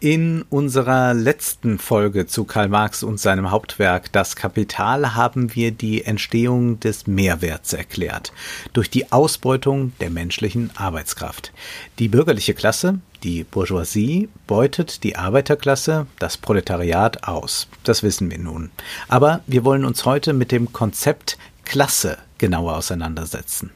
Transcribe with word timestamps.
In 0.00 0.42
unserer 0.50 1.14
letzten 1.14 1.78
Folge 1.78 2.26
zu 2.26 2.44
Karl 2.44 2.68
Marx 2.68 3.02
und 3.02 3.18
seinem 3.18 3.50
Hauptwerk 3.50 4.12
Das 4.12 4.36
Kapital 4.36 5.14
haben 5.14 5.54
wir 5.54 5.70
die 5.70 6.04
Entstehung 6.04 6.80
des 6.80 7.06
Mehrwerts 7.06 7.72
erklärt 7.72 8.32
durch 8.72 8.90
die 8.90 9.10
Ausbeutung 9.12 9.92
der 10.00 10.10
menschlichen 10.10 10.70
Arbeitskraft. 10.76 11.52
Die 11.98 12.08
bürgerliche 12.08 12.54
Klasse, 12.54 13.00
die 13.22 13.44
Bourgeoisie, 13.44 14.28
beutet 14.46 15.04
die 15.04 15.16
Arbeiterklasse, 15.16 16.06
das 16.18 16.36
Proletariat 16.36 17.24
aus. 17.24 17.68
Das 17.84 18.02
wissen 18.02 18.30
wir 18.30 18.38
nun. 18.38 18.70
Aber 19.08 19.40
wir 19.46 19.64
wollen 19.64 19.84
uns 19.84 20.04
heute 20.04 20.32
mit 20.32 20.52
dem 20.52 20.72
Konzept 20.72 21.38
Klasse 21.64 22.18
genauer 22.38 22.76
auseinandersetzen. 22.76 23.70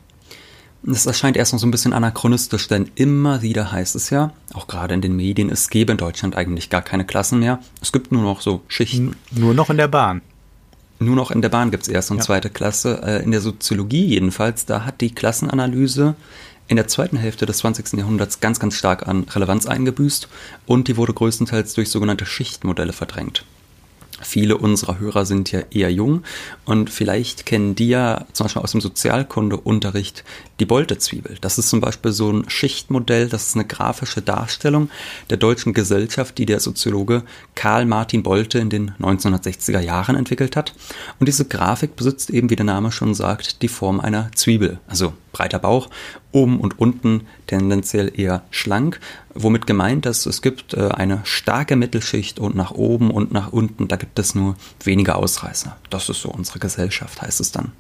Das 0.86 1.06
erscheint 1.06 1.38
erst 1.38 1.54
noch 1.54 1.60
so 1.60 1.66
ein 1.66 1.70
bisschen 1.70 1.94
anachronistisch, 1.94 2.68
denn 2.68 2.90
immer 2.94 3.40
wieder 3.40 3.72
heißt 3.72 3.96
es 3.96 4.10
ja, 4.10 4.32
auch 4.52 4.66
gerade 4.66 4.92
in 4.92 5.00
den 5.00 5.16
Medien, 5.16 5.48
es 5.48 5.70
gäbe 5.70 5.92
in 5.92 5.98
Deutschland 5.98 6.36
eigentlich 6.36 6.68
gar 6.68 6.82
keine 6.82 7.06
Klassen 7.06 7.38
mehr. 7.38 7.58
Es 7.80 7.90
gibt 7.90 8.12
nur 8.12 8.22
noch 8.22 8.42
so 8.42 8.60
Schichten. 8.68 9.16
Nur 9.30 9.54
noch 9.54 9.70
in 9.70 9.78
der 9.78 9.88
Bahn. 9.88 10.20
Nur 10.98 11.16
noch 11.16 11.30
in 11.30 11.40
der 11.40 11.48
Bahn 11.48 11.70
gibt 11.70 11.84
es 11.84 11.88
erste 11.88 12.12
und 12.12 12.18
ja. 12.18 12.24
zweite 12.24 12.50
Klasse. 12.50 13.00
Äh, 13.02 13.22
in 13.24 13.30
der 13.30 13.40
Soziologie 13.40 14.04
jedenfalls, 14.04 14.66
da 14.66 14.84
hat 14.84 15.00
die 15.00 15.14
Klassenanalyse 15.14 16.14
in 16.68 16.76
der 16.76 16.86
zweiten 16.86 17.16
Hälfte 17.16 17.46
des 17.46 17.58
20. 17.58 17.94
Jahrhunderts 17.98 18.40
ganz, 18.40 18.60
ganz 18.60 18.74
stark 18.74 19.08
an 19.08 19.24
Relevanz 19.24 19.66
eingebüßt 19.66 20.28
und 20.66 20.88
die 20.88 20.96
wurde 20.96 21.14
größtenteils 21.14 21.74
durch 21.74 21.90
sogenannte 21.90 22.26
Schichtmodelle 22.26 22.92
verdrängt. 22.92 23.44
Viele 24.24 24.56
unserer 24.58 24.98
Hörer 24.98 25.26
sind 25.26 25.52
ja 25.52 25.60
eher 25.70 25.92
jung 25.92 26.22
und 26.64 26.90
vielleicht 26.90 27.46
kennen 27.46 27.74
die 27.74 27.88
ja 27.88 28.26
zum 28.32 28.44
Beispiel 28.44 28.62
aus 28.62 28.72
dem 28.72 28.80
Sozialkundeunterricht 28.80 30.24
die 30.60 30.66
Boltezwiebel. 30.66 31.36
Das 31.40 31.58
ist 31.58 31.68
zum 31.68 31.80
Beispiel 31.80 32.12
so 32.12 32.32
ein 32.32 32.48
Schichtmodell, 32.48 33.28
das 33.28 33.48
ist 33.48 33.56
eine 33.56 33.66
grafische 33.66 34.22
Darstellung 34.22 34.88
der 35.30 35.36
deutschen 35.36 35.74
Gesellschaft, 35.74 36.38
die 36.38 36.46
der 36.46 36.60
Soziologe 36.60 37.22
Karl 37.54 37.86
Martin 37.86 38.22
Bolte 38.22 38.58
in 38.58 38.70
den 38.70 38.92
1960er 39.00 39.80
Jahren 39.80 40.16
entwickelt 40.16 40.56
hat. 40.56 40.74
Und 41.18 41.26
diese 41.26 41.44
Grafik 41.44 41.96
besitzt 41.96 42.30
eben, 42.30 42.50
wie 42.50 42.56
der 42.56 42.64
Name 42.64 42.92
schon 42.92 43.14
sagt, 43.14 43.62
die 43.62 43.68
Form 43.68 44.00
einer 44.00 44.30
Zwiebel. 44.34 44.78
Also 44.86 45.12
breiter 45.32 45.58
Bauch, 45.58 45.88
oben 46.34 46.60
und 46.60 46.78
unten 46.78 47.26
tendenziell 47.46 48.12
eher 48.18 48.42
schlank, 48.50 49.00
womit 49.34 49.66
gemeint 49.66 50.06
ist, 50.06 50.26
es 50.26 50.42
gibt 50.42 50.74
äh, 50.74 50.88
eine 50.88 51.20
starke 51.24 51.76
Mittelschicht 51.76 52.38
und 52.38 52.54
nach 52.54 52.72
oben 52.72 53.10
und 53.10 53.32
nach 53.32 53.52
unten, 53.52 53.88
da 53.88 53.96
gibt 53.96 54.18
es 54.18 54.34
nur 54.34 54.56
wenige 54.82 55.14
Ausreißer. 55.14 55.76
Das 55.90 56.08
ist 56.08 56.20
so 56.20 56.30
unsere 56.30 56.58
Gesellschaft, 56.58 57.22
heißt 57.22 57.40
es 57.40 57.52
dann. 57.52 57.72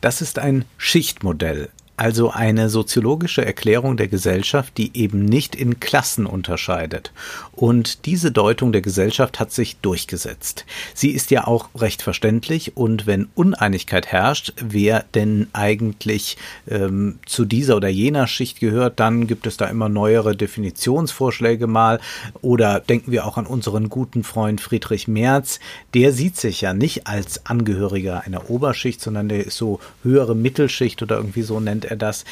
Das 0.00 0.20
ist 0.20 0.38
ein 0.38 0.64
Schichtmodell 0.76 1.70
also 1.96 2.30
eine 2.30 2.68
soziologische 2.68 3.44
Erklärung 3.44 3.96
der 3.96 4.08
Gesellschaft, 4.08 4.76
die 4.76 4.90
eben 4.94 5.24
nicht 5.24 5.54
in 5.54 5.80
Klassen 5.80 6.26
unterscheidet. 6.26 7.12
Und 7.52 8.04
diese 8.04 8.30
Deutung 8.30 8.72
der 8.72 8.82
Gesellschaft 8.82 9.40
hat 9.40 9.50
sich 9.50 9.76
durchgesetzt. 9.76 10.66
Sie 10.92 11.10
ist 11.10 11.30
ja 11.30 11.46
auch 11.46 11.70
recht 11.74 12.02
verständlich 12.02 12.76
und 12.76 13.06
wenn 13.06 13.28
Uneinigkeit 13.34 14.08
herrscht, 14.08 14.52
wer 14.60 15.04
denn 15.14 15.48
eigentlich 15.54 16.36
ähm, 16.68 17.18
zu 17.24 17.46
dieser 17.46 17.76
oder 17.76 17.88
jener 17.88 18.26
Schicht 18.26 18.60
gehört, 18.60 19.00
dann 19.00 19.26
gibt 19.26 19.46
es 19.46 19.56
da 19.56 19.66
immer 19.66 19.88
neuere 19.88 20.36
Definitionsvorschläge 20.36 21.66
mal. 21.66 21.98
Oder 22.42 22.80
denken 22.80 23.10
wir 23.10 23.26
auch 23.26 23.38
an 23.38 23.46
unseren 23.46 23.88
guten 23.88 24.22
Freund 24.22 24.60
Friedrich 24.60 25.08
Merz. 25.08 25.60
Der 25.94 26.12
sieht 26.12 26.36
sich 26.36 26.60
ja 26.60 26.74
nicht 26.74 27.06
als 27.06 27.46
Angehöriger 27.46 28.22
einer 28.24 28.50
Oberschicht, 28.50 29.00
sondern 29.00 29.28
der 29.28 29.46
ist 29.46 29.56
so 29.56 29.80
höhere 30.02 30.34
Mittelschicht 30.34 31.02
oder 31.02 31.16
irgendwie 31.16 31.42
so 31.42 31.58
nennt 31.58 31.85
er 31.86 31.96
das. 31.96 32.24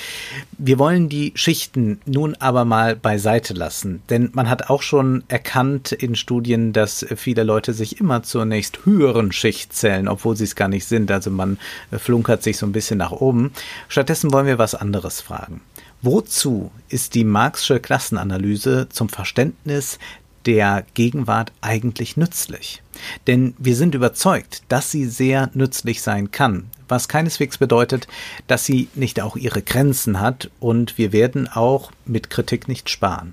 Wir 0.58 0.78
wollen 0.78 1.08
die 1.08 1.32
Schichten 1.34 2.00
nun 2.06 2.34
aber 2.36 2.64
mal 2.64 2.96
beiseite 2.96 3.54
lassen, 3.54 4.02
denn 4.10 4.30
man 4.32 4.48
hat 4.48 4.70
auch 4.70 4.82
schon 4.82 5.24
erkannt 5.28 5.92
in 5.92 6.16
Studien, 6.16 6.72
dass 6.72 7.06
viele 7.16 7.42
Leute 7.42 7.72
sich 7.72 8.00
immer 8.00 8.22
zur 8.22 8.44
nächst 8.44 8.84
höheren 8.84 9.32
Schicht 9.32 9.72
zählen, 9.72 10.08
obwohl 10.08 10.36
sie 10.36 10.44
es 10.44 10.56
gar 10.56 10.68
nicht 10.68 10.86
sind. 10.86 11.10
Also 11.10 11.30
man 11.30 11.58
flunkert 11.92 12.42
sich 12.42 12.56
so 12.56 12.66
ein 12.66 12.72
bisschen 12.72 12.98
nach 12.98 13.12
oben. 13.12 13.52
Stattdessen 13.88 14.32
wollen 14.32 14.46
wir 14.46 14.58
was 14.58 14.74
anderes 14.74 15.20
fragen. 15.20 15.60
Wozu 16.02 16.70
ist 16.90 17.14
die 17.14 17.24
Marxische 17.24 17.80
Klassenanalyse 17.80 18.88
zum 18.90 19.08
Verständnis 19.08 19.98
der 20.44 20.84
Gegenwart 20.92 21.50
eigentlich 21.62 22.18
nützlich? 22.18 22.82
Denn 23.26 23.54
wir 23.58 23.74
sind 23.74 23.94
überzeugt, 23.94 24.62
dass 24.68 24.90
sie 24.90 25.06
sehr 25.06 25.50
nützlich 25.54 26.02
sein 26.02 26.30
kann, 26.30 26.66
was 26.88 27.08
keineswegs 27.08 27.58
bedeutet, 27.58 28.06
dass 28.46 28.64
sie 28.64 28.88
nicht 28.94 29.20
auch 29.20 29.36
ihre 29.36 29.62
Grenzen 29.62 30.20
hat 30.20 30.50
und 30.60 30.96
wir 30.98 31.12
werden 31.12 31.48
auch 31.48 31.90
mit 32.04 32.30
Kritik 32.30 32.68
nicht 32.68 32.90
sparen. 32.90 33.32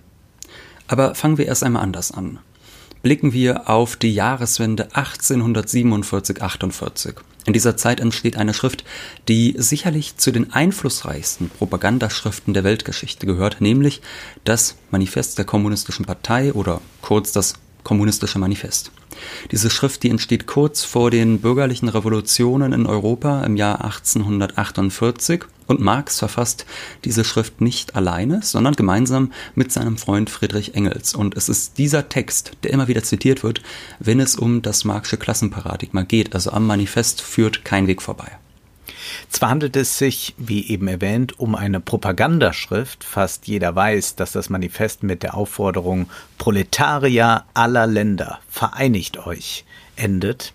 Aber 0.88 1.14
fangen 1.16 1.38
wir 1.38 1.46
erst 1.46 1.64
einmal 1.64 1.84
anders 1.84 2.12
an. 2.12 2.40
Blicken 3.02 3.34
wir 3.34 3.70
auf 3.70 3.96
die 3.96 4.14
Jahreswende 4.14 4.90
1847-48. 4.90 7.16
In 7.46 7.54
dieser 7.54 7.76
Zeit 7.76 8.00
entsteht 8.00 8.38
eine 8.38 8.54
Schrift, 8.54 8.84
die 9.28 9.56
sicherlich 9.58 10.18
zu 10.18 10.32
den 10.32 10.54
einflussreichsten 10.54 11.50
Propagandaschriften 11.50 12.54
der 12.54 12.64
Weltgeschichte 12.64 13.26
gehört, 13.26 13.62
nämlich 13.62 14.02
das 14.44 14.76
Manifest 14.92 15.40
der 15.40 15.46
Kommunistischen 15.46 16.06
Partei 16.06 16.54
oder 16.54 16.82
kurz 17.02 17.32
das 17.32 17.56
Kommunistische 17.84 18.40
Manifest. 18.40 18.92
Diese 19.52 19.70
Schrift, 19.70 20.04
die 20.04 20.10
entsteht 20.10 20.48
kurz 20.48 20.84
vor 20.84 21.12
den 21.12 21.40
bürgerlichen 21.40 21.90
Revolutionen 21.90 22.74
in 22.74 22.86
Europa 22.86 23.44
im 23.44 23.56
Jahr 23.56 23.84
1848 23.84 25.44
und 25.68 25.80
Marx 25.80 26.20
verfasst 26.20 26.66
diese 27.06 27.24
Schrift 27.24 27.62
nicht 27.62 27.96
alleine, 27.96 28.42
sondern 28.44 28.76
gemeinsam 28.76 29.32
mit 29.56 29.72
seinem 29.72 29.98
Freund 29.98 30.30
Friedrich 30.30 30.76
Engels. 30.76 31.16
Und 31.16 31.38
es 31.38 31.48
ist 31.48 31.78
dieser 31.78 32.10
Text, 32.10 32.52
der 32.64 32.72
immer 32.72 32.88
wieder 32.90 33.04
zitiert 33.04 33.42
wird, 33.44 33.62
wenn 34.00 34.20
es 34.20 34.36
um 34.36 34.62
das 34.62 34.84
Marxische 34.84 35.18
Klassenparadigma 35.18 36.04
geht. 36.04 36.36
Also 36.36 36.52
am 36.52 36.68
Manifest 36.68 37.22
führt 37.22 37.64
kein 37.64 37.88
Weg 37.88 38.02
vorbei. 38.02 38.38
Zwar 39.30 39.50
handelt 39.50 39.76
es 39.76 39.98
sich, 39.98 40.34
wie 40.38 40.70
eben 40.70 40.88
erwähnt, 40.88 41.40
um 41.40 41.56
eine 41.56 41.80
Propagandaschrift. 41.80 43.04
Fast 43.04 43.48
jeder 43.48 43.76
weiß, 43.76 44.16
dass 44.16 44.32
das 44.32 44.50
Manifest 44.50 45.04
mit 45.04 45.24
der 45.24 45.36
Aufforderung 45.36 46.10
Proletarier 46.38 47.46
aller 47.54 47.88
Länder, 47.88 48.40
vereinigt 48.50 49.26
euch 49.26 49.66
endet. 49.96 50.54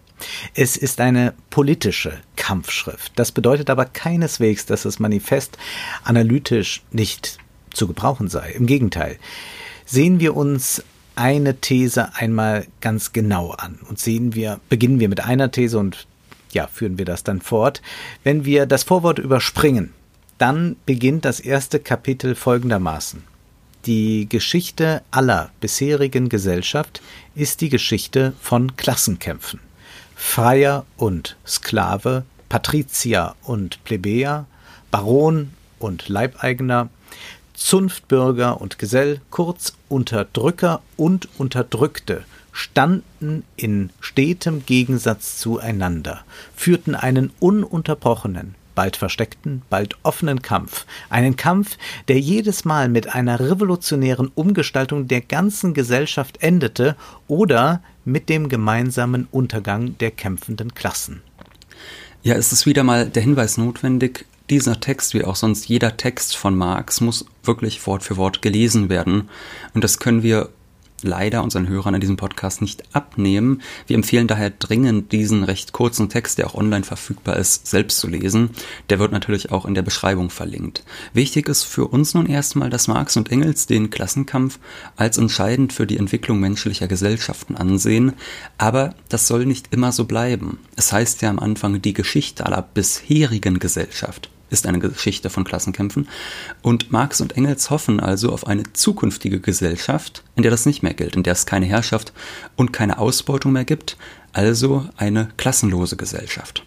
Es 0.55 0.77
ist 0.77 1.01
eine 1.01 1.35
politische 1.51 2.19
Kampfschrift. 2.37 3.13
Das 3.17 3.33
bedeutet 3.33 3.71
aber 3.71 3.85
keineswegs, 3.85 4.67
dass 4.67 4.83
das 4.83 4.99
Manifest 4.99 5.59
analytisch 6.05 6.83
nicht 6.91 7.39
zu 7.73 7.87
gebrauchen 7.87 8.29
sei. 8.29 8.53
Im 8.53 8.67
Gegenteil. 8.67 9.19
Sehen 9.85 10.19
wir 10.19 10.35
uns 10.37 10.83
eine 11.15 11.61
These 11.61 12.15
einmal 12.15 12.67
ganz 12.81 13.13
genau 13.13 13.51
an 13.51 13.79
und 13.89 13.99
sehen 13.99 14.35
wir, 14.35 14.61
beginnen 14.69 15.01
wir 15.01 15.09
mit 15.09 15.25
einer 15.25 15.51
These 15.51 15.79
und 15.79 16.07
ja, 16.57 16.67
führen 16.67 16.97
wir 16.97 17.05
das 17.05 17.23
dann 17.23 17.43
fort. 17.43 17.83
Wenn 18.25 18.47
wir 18.47 18.65
das 18.65 18.83
Vorwort 18.83 19.19
überspringen, 19.19 19.93
dann 20.39 20.77
beginnt 20.87 21.27
das 21.27 21.39
erste 21.39 21.79
Kapitel 21.79 22.35
folgendermaßen. 22.35 23.23
Die 23.85 24.27
Geschichte 24.29 25.03
aller 25.11 25.51
bisherigen 25.61 26.29
Gesellschaft 26.29 27.03
ist 27.35 27.61
die 27.61 27.69
Geschichte 27.69 28.33
von 28.41 28.75
Klassenkämpfen. 28.77 29.61
Freier 30.15 30.87
und 30.97 31.37
Sklave, 31.47 32.25
Patrizier 32.49 33.35
und 33.43 33.85
Plebejer, 33.85 34.47
Baron 34.91 35.53
und 35.79 36.09
Leibeigener, 36.09 36.89
Zunftbürger 37.53 38.61
und 38.61 38.79
Gesell, 38.79 39.21
kurz 39.31 39.75
Unterdrücker 39.91 40.81
und 40.97 41.29
Unterdrückte 41.39 42.25
standen 42.57 43.45
in 43.57 43.91
stetem 44.01 44.65
Gegensatz 44.65 45.37
zueinander, 45.37 46.25
führten 46.55 46.95
einen 46.95 47.31
ununterbrochenen, 47.39 48.55
bald 48.75 48.97
versteckten, 48.97 49.61
bald 49.69 49.97
offenen 50.05 50.41
Kampf, 50.41 50.87
einen 51.11 51.37
Kampf, 51.37 51.77
der 52.09 52.19
jedes 52.19 52.65
Mal 52.65 52.89
mit 52.89 53.15
einer 53.15 53.41
revolutionären 53.41 54.33
Umgestaltung 54.35 55.07
der 55.07 55.21
ganzen 55.21 55.75
Gesellschaft 55.75 56.43
endete 56.43 56.97
oder 57.29 57.83
mit 58.07 58.31
dem 58.31 58.49
gemeinsamen 58.49 59.29
Untergang 59.31 59.99
der 59.99 60.11
kämpfenden 60.11 60.75
Klassen. 60.75 61.21
Ja, 62.23 62.37
es 62.37 62.53
ist 62.53 62.65
wieder 62.65 62.85
mal 62.85 63.07
der 63.07 63.23
Hinweis 63.23 63.59
notwendig, 63.59 64.25
dieser 64.49 64.81
Text, 64.81 65.13
wie 65.13 65.25
auch 65.25 65.37
sonst 65.37 65.69
jeder 65.69 65.99
Text 65.99 66.37
von 66.37 66.57
Marx, 66.57 67.03
muss 67.03 67.27
wirklich 67.43 67.87
Wort 67.87 68.03
für 68.03 68.17
Wort 68.17 68.41
gelesen 68.41 68.89
werden. 68.89 69.29
Und 69.75 69.85
das 69.85 69.99
können 69.99 70.23
wir 70.23 70.49
leider 71.03 71.43
unseren 71.43 71.69
Hörern 71.69 71.95
in 71.95 72.01
diesem 72.01 72.17
Podcast 72.17 72.61
nicht 72.61 72.83
abnehmen. 72.95 73.63
Wir 73.87 73.97
empfehlen 73.97 74.27
daher 74.27 74.51
dringend, 74.51 75.13
diesen 75.13 75.45
recht 75.45 75.73
kurzen 75.73 76.09
Text, 76.09 76.39
der 76.39 76.47
auch 76.47 76.55
online 76.55 76.85
verfügbar 76.85 77.37
ist, 77.37 77.67
selbst 77.67 77.99
zu 77.99 78.09
lesen. 78.09 78.51
Der 78.91 78.99
wird 78.99 79.13
natürlich 79.13 79.53
auch 79.53 79.67
in 79.67 79.75
der 79.75 79.83
Beschreibung 79.83 80.31
verlinkt. 80.31 80.85
Wichtig 81.13 81.49
ist 81.49 81.65
für 81.65 81.87
uns 81.87 82.15
nun 82.15 82.27
erstmal, 82.27 82.71
dass 82.71 82.89
Marx 82.89 83.17
und 83.17 83.31
Engels 83.31 83.67
den 83.67 83.91
Klassenkampf 83.91 84.59
als 84.97 85.19
entscheidend 85.19 85.73
für 85.73 85.87
die 85.87 85.99
Entwicklung 85.99 86.41
menschlicher 86.41 86.89
Gesellschaften 86.89 87.57
ansehen, 87.57 88.13
aber 88.59 88.95
das 89.09 89.27
soll 89.27 89.47
nicht 89.47 89.73
immer 89.73 89.93
so 89.93 90.05
bleiben. 90.05 90.59
Es 90.77 90.93
heißt 90.93 91.23
ja 91.23 91.31
am 91.31 91.39
Anfang 91.39 91.83
die 91.83 91.93
Geschichte 91.93 92.47
aller 92.47 92.63
bisherigen 92.63 93.59
Gesellschaft 93.59 94.31
ist 94.51 94.67
eine 94.67 94.79
Geschichte 94.79 95.31
von 95.31 95.45
Klassenkämpfen. 95.45 96.09
Und 96.63 96.93
Marx 96.93 97.21
und 97.21 97.37
Engels 97.37 97.71
hoffen 97.71 98.01
also 98.01 98.33
auf 98.33 98.47
eine 98.47 98.63
zukünftige 98.73 99.41
Gesellschaft, 99.41 100.23
in 100.37 100.43
der 100.43 100.51
das 100.51 100.67
nicht 100.67 100.83
mehr 100.83 100.95
gilt, 100.95 101.17
in 101.17 101.23
der 101.23 101.33
es 101.33 101.47
keine 101.47 101.67
Herrschaft 101.67 102.13
und 102.57 102.73
keine 102.73 102.99
Ausbeutung 102.99 103.53
mehr 103.53 103.65
gibt, 103.65 103.97
also 104.33 104.89
eine 104.97 105.31
klassenlose 105.37 105.97
Gesellschaft. 105.97 106.65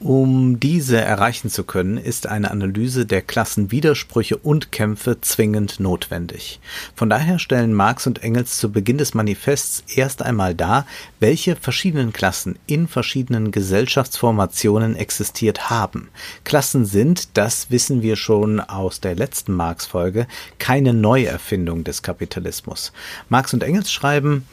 Um 0.00 0.60
diese 0.60 1.00
erreichen 1.00 1.50
zu 1.50 1.64
können, 1.64 1.98
ist 1.98 2.28
eine 2.28 2.52
Analyse 2.52 3.04
der 3.04 3.20
Klassenwidersprüche 3.20 4.36
und 4.36 4.70
Kämpfe 4.70 5.20
zwingend 5.20 5.80
notwendig. 5.80 6.60
Von 6.94 7.10
daher 7.10 7.40
stellen 7.40 7.74
Marx 7.74 8.06
und 8.06 8.22
Engels 8.22 8.58
zu 8.58 8.70
Beginn 8.70 8.98
des 8.98 9.14
Manifests 9.14 9.82
erst 9.92 10.22
einmal 10.22 10.54
dar, 10.54 10.86
welche 11.18 11.56
verschiedenen 11.56 12.12
Klassen 12.12 12.60
in 12.66 12.86
verschiedenen 12.86 13.50
Gesellschaftsformationen 13.50 14.94
existiert 14.94 15.68
haben. 15.68 16.10
Klassen 16.44 16.84
sind, 16.84 17.36
das 17.36 17.72
wissen 17.72 18.00
wir 18.00 18.14
schon 18.14 18.60
aus 18.60 19.00
der 19.00 19.16
letzten 19.16 19.52
Marx-Folge, 19.52 20.28
keine 20.60 20.94
Neuerfindung 20.94 21.82
des 21.82 22.04
Kapitalismus. 22.04 22.92
Marx 23.28 23.52
und 23.52 23.64
Engels 23.64 23.90
schreiben, 23.90 24.46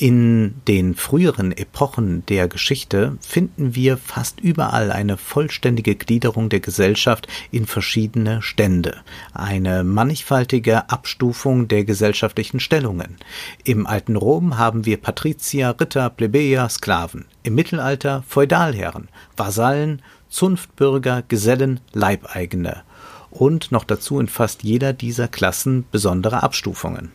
in 0.00 0.54
den 0.66 0.94
früheren 0.94 1.52
Epochen 1.52 2.24
der 2.24 2.48
Geschichte 2.48 3.18
finden 3.20 3.74
wir 3.74 3.98
fast 3.98 4.40
überall 4.40 4.90
eine 4.90 5.18
vollständige 5.18 5.94
Gliederung 5.94 6.48
der 6.48 6.60
Gesellschaft 6.60 7.28
in 7.50 7.66
verschiedene 7.66 8.40
Stände, 8.40 8.96
eine 9.34 9.84
mannigfaltige 9.84 10.88
Abstufung 10.88 11.68
der 11.68 11.84
gesellschaftlichen 11.84 12.60
Stellungen. 12.60 13.18
Im 13.62 13.86
alten 13.86 14.16
Rom 14.16 14.56
haben 14.56 14.86
wir 14.86 14.96
Patrizier, 14.96 15.76
Ritter, 15.78 16.08
Plebejer, 16.08 16.70
Sklaven, 16.70 17.26
im 17.42 17.54
Mittelalter 17.54 18.24
Feudalherren, 18.26 19.08
Vasallen, 19.36 20.00
Zunftbürger, 20.30 21.22
Gesellen, 21.28 21.78
Leibeigene 21.92 22.84
und 23.30 23.70
noch 23.70 23.84
dazu 23.84 24.18
in 24.18 24.28
fast 24.28 24.62
jeder 24.62 24.94
dieser 24.94 25.28
Klassen 25.28 25.84
besondere 25.90 26.42
Abstufungen. 26.42 27.12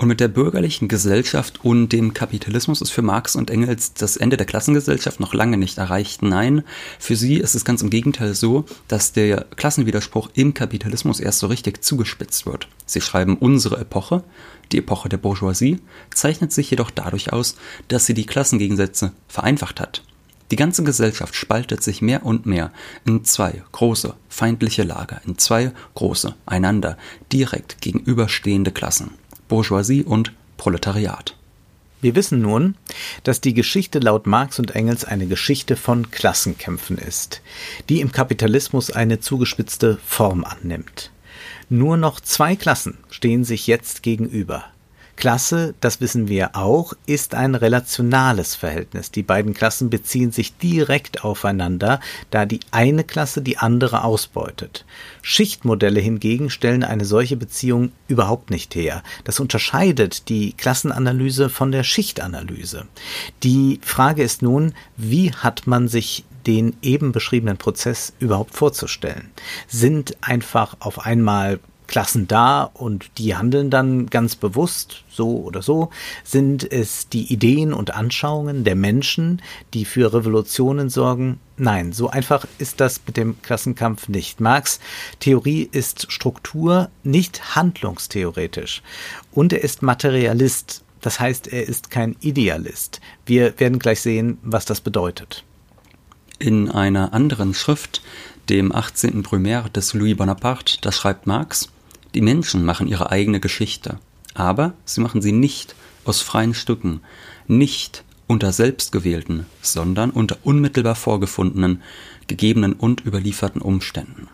Und 0.00 0.06
mit 0.06 0.20
der 0.20 0.28
bürgerlichen 0.28 0.86
Gesellschaft 0.86 1.64
und 1.64 1.88
dem 1.88 2.14
Kapitalismus 2.14 2.80
ist 2.80 2.92
für 2.92 3.02
Marx 3.02 3.34
und 3.34 3.50
Engels 3.50 3.94
das 3.94 4.16
Ende 4.16 4.36
der 4.36 4.46
Klassengesellschaft 4.46 5.18
noch 5.18 5.34
lange 5.34 5.56
nicht 5.56 5.76
erreicht. 5.76 6.22
Nein, 6.22 6.62
für 7.00 7.16
sie 7.16 7.38
ist 7.38 7.56
es 7.56 7.64
ganz 7.64 7.82
im 7.82 7.90
Gegenteil 7.90 8.32
so, 8.34 8.64
dass 8.86 9.12
der 9.12 9.46
Klassenwiderspruch 9.56 10.30
im 10.34 10.54
Kapitalismus 10.54 11.18
erst 11.18 11.40
so 11.40 11.48
richtig 11.48 11.82
zugespitzt 11.82 12.46
wird. 12.46 12.68
Sie 12.86 13.00
schreiben, 13.00 13.36
unsere 13.38 13.80
Epoche, 13.80 14.22
die 14.70 14.78
Epoche 14.78 15.08
der 15.08 15.16
Bourgeoisie, 15.16 15.80
zeichnet 16.14 16.52
sich 16.52 16.70
jedoch 16.70 16.92
dadurch 16.92 17.32
aus, 17.32 17.56
dass 17.88 18.06
sie 18.06 18.14
die 18.14 18.26
Klassengegensätze 18.26 19.10
vereinfacht 19.26 19.80
hat. 19.80 20.04
Die 20.52 20.56
ganze 20.56 20.84
Gesellschaft 20.84 21.34
spaltet 21.34 21.82
sich 21.82 22.02
mehr 22.02 22.24
und 22.24 22.46
mehr 22.46 22.72
in 23.04 23.24
zwei 23.24 23.64
große 23.72 24.14
feindliche 24.28 24.84
Lager, 24.84 25.20
in 25.26 25.38
zwei 25.38 25.72
große 25.96 26.36
einander 26.46 26.96
direkt 27.32 27.80
gegenüberstehende 27.80 28.70
Klassen. 28.70 29.10
Bourgeoisie 29.48 30.04
und 30.04 30.32
Proletariat. 30.56 31.34
Wir 32.00 32.14
wissen 32.14 32.40
nun, 32.40 32.76
dass 33.24 33.40
die 33.40 33.54
Geschichte 33.54 33.98
laut 33.98 34.26
Marx 34.26 34.58
und 34.60 34.76
Engels 34.76 35.04
eine 35.04 35.26
Geschichte 35.26 35.74
von 35.74 36.10
Klassenkämpfen 36.10 36.96
ist, 36.96 37.40
die 37.88 38.00
im 38.00 38.12
Kapitalismus 38.12 38.90
eine 38.90 39.18
zugespitzte 39.18 39.98
Form 40.06 40.44
annimmt. 40.44 41.10
Nur 41.68 41.96
noch 41.96 42.20
zwei 42.20 42.54
Klassen 42.54 42.98
stehen 43.10 43.44
sich 43.44 43.66
jetzt 43.66 44.02
gegenüber. 44.02 44.64
Klasse, 45.18 45.74
das 45.80 46.00
wissen 46.00 46.28
wir 46.28 46.54
auch, 46.54 46.92
ist 47.06 47.34
ein 47.34 47.56
relationales 47.56 48.54
Verhältnis. 48.54 49.10
Die 49.10 49.24
beiden 49.24 49.52
Klassen 49.52 49.90
beziehen 49.90 50.30
sich 50.30 50.56
direkt 50.58 51.24
aufeinander, 51.24 51.98
da 52.30 52.46
die 52.46 52.60
eine 52.70 53.02
Klasse 53.02 53.42
die 53.42 53.58
andere 53.58 54.04
ausbeutet. 54.04 54.84
Schichtmodelle 55.20 55.98
hingegen 55.98 56.50
stellen 56.50 56.84
eine 56.84 57.04
solche 57.04 57.36
Beziehung 57.36 57.90
überhaupt 58.06 58.50
nicht 58.50 58.76
her. 58.76 59.02
Das 59.24 59.40
unterscheidet 59.40 60.28
die 60.28 60.52
Klassenanalyse 60.52 61.48
von 61.48 61.72
der 61.72 61.82
Schichtanalyse. 61.82 62.86
Die 63.42 63.80
Frage 63.82 64.22
ist 64.22 64.40
nun, 64.42 64.72
wie 64.96 65.32
hat 65.32 65.66
man 65.66 65.88
sich 65.88 66.26
den 66.46 66.76
eben 66.80 67.10
beschriebenen 67.10 67.56
Prozess 67.56 68.12
überhaupt 68.20 68.54
vorzustellen? 68.54 69.32
Sind 69.66 70.16
einfach 70.20 70.76
auf 70.78 71.04
einmal 71.04 71.58
Klassen 71.88 72.28
da 72.28 72.62
und 72.62 73.10
die 73.18 73.34
handeln 73.34 73.70
dann 73.70 74.06
ganz 74.06 74.36
bewusst, 74.36 75.02
so 75.10 75.38
oder 75.38 75.62
so, 75.62 75.90
sind 76.22 76.70
es 76.70 77.08
die 77.08 77.32
Ideen 77.32 77.72
und 77.72 77.94
Anschauungen 77.94 78.62
der 78.62 78.76
Menschen, 78.76 79.42
die 79.74 79.84
für 79.84 80.12
Revolutionen 80.14 80.90
sorgen? 80.90 81.40
Nein, 81.56 81.92
so 81.92 82.08
einfach 82.08 82.46
ist 82.58 82.80
das 82.80 83.00
mit 83.06 83.16
dem 83.16 83.42
Klassenkampf 83.42 84.08
nicht. 84.08 84.40
Marx 84.40 84.78
Theorie 85.18 85.68
ist 85.72 86.12
Struktur, 86.12 86.90
nicht 87.02 87.56
handlungstheoretisch. 87.56 88.82
Und 89.32 89.52
er 89.52 89.64
ist 89.64 89.82
Materialist, 89.82 90.84
das 91.00 91.18
heißt, 91.18 91.48
er 91.48 91.66
ist 91.68 91.90
kein 91.90 92.16
Idealist. 92.20 93.00
Wir 93.26 93.58
werden 93.58 93.78
gleich 93.78 94.02
sehen, 94.02 94.38
was 94.42 94.66
das 94.66 94.80
bedeutet. 94.80 95.44
In 96.38 96.70
einer 96.70 97.12
anderen 97.14 97.54
Schrift, 97.54 98.02
dem 98.48 98.72
18. 98.72 99.22
Brumaire 99.22 99.70
des 99.70 99.94
Louis 99.94 100.16
Bonaparte, 100.16 100.78
da 100.80 100.92
schreibt 100.92 101.26
Marx, 101.26 101.68
die 102.14 102.20
Menschen 102.20 102.64
machen 102.64 102.88
ihre 102.88 103.10
eigene 103.10 103.40
Geschichte, 103.40 103.98
aber 104.34 104.74
sie 104.84 105.00
machen 105.00 105.22
sie 105.22 105.32
nicht 105.32 105.74
aus 106.04 106.22
freien 106.22 106.54
Stücken, 106.54 107.00
nicht 107.46 108.04
unter 108.26 108.52
selbstgewählten, 108.52 109.46
sondern 109.62 110.10
unter 110.10 110.38
unmittelbar 110.42 110.94
vorgefundenen, 110.94 111.82
gegebenen 112.26 112.74
und 112.74 113.04
überlieferten 113.04 113.62
Umständen. 113.62 114.28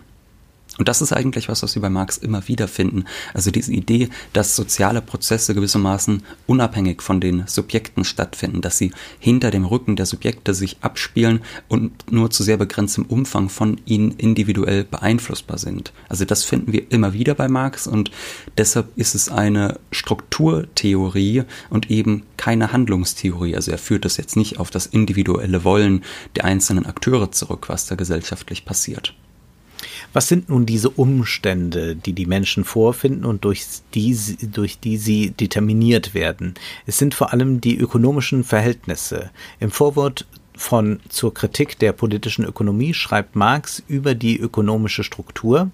Und 0.79 0.89
das 0.89 1.01
ist 1.01 1.13
eigentlich 1.13 1.49
was, 1.49 1.63
was 1.63 1.75
wir 1.75 1.83
bei 1.83 1.91
Marx 1.91 2.17
immer 2.17 2.49
wieder 2.49 2.67
finden. 2.67 3.05
Also 3.33 3.51
diese 3.51 3.73
Idee, 3.73 4.09
dass 4.33 4.57
soziale 4.57 5.03
Prozesse 5.03 5.55
gewissermaßen 5.55 6.23
unabhängig 6.47 7.01
von 7.01 7.21
den 7.21 7.45
Subjekten 7.47 8.05
stattfinden, 8.05 8.61
dass 8.61 8.79
sie 8.79 8.93
hinter 9.21 9.51
dem 9.51 9.65
Rücken 9.65 9.97
der 9.97 10.07
Subjekte 10.07 10.53
sich 10.53 10.79
abspielen 10.81 11.41
und 11.69 12.11
nur 12.11 12.31
zu 12.31 12.43
sehr 12.43 12.57
begrenztem 12.57 13.05
Umfang 13.05 13.49
von 13.49 13.81
ihnen 13.85 14.13
individuell 14.13 14.85
beeinflussbar 14.85 15.59
sind. 15.59 15.93
Also 16.09 16.25
das 16.25 16.43
finden 16.43 16.73
wir 16.73 16.91
immer 16.91 17.13
wieder 17.13 17.35
bei 17.35 17.49
Marx 17.49 17.87
und 17.87 18.11
deshalb 18.59 18.89
ist 18.97 19.15
es 19.15 19.29
eine 19.29 19.79
Strukturtheorie 19.93 21.45
und 21.71 21.91
eben 21.91 22.25
keine 22.37 22.73
Handlungstheorie. 22.73 23.55
Also 23.55 23.71
er 23.71 23.79
führt 23.79 24.05
das 24.05 24.17
jetzt 24.17 24.37
nicht 24.37 24.59
auf 24.59 24.71
das 24.71 24.87
individuelle 24.87 25.63
Wollen 25.63 26.03
der 26.35 26.45
einzelnen 26.45 26.87
Akteure 26.87 27.31
zurück, 27.31 27.69
was 27.69 27.87
da 27.87 27.95
gesellschaftlich 27.95 28.65
passiert. 28.65 29.15
Was 30.15 30.29
sind 30.29 30.49
nun 30.49 30.65
diese 30.65 30.91
Umstände, 30.91 31.97
die 31.97 32.13
die 32.13 32.27
Menschen 32.27 32.63
vorfinden 32.63 33.25
und 33.25 33.45
durch 33.45 33.65
die, 33.95 34.17
durch 34.43 34.79
die 34.79 34.97
sie 34.97 35.33
determiniert 35.33 36.15
werden? 36.15 36.55
Es 36.87 36.99
sind 36.99 37.15
vor 37.15 37.33
allem 37.33 37.61
die 37.61 37.77
ökonomischen 37.77 38.45
Verhältnisse. 38.45 39.31
Im 39.59 39.73
Vorwort 39.73 40.25
von 40.57 41.01
zur 41.09 41.35
Kritik 41.35 41.81
der 41.81 41.93
politischen 41.93 42.45
Ökonomie 42.45 42.95
schreibt 42.95 43.35
Marx 43.35 43.83
über 43.89 44.15
die 44.15 44.39
ökonomische 44.39 45.03
Struktur. 45.03 45.73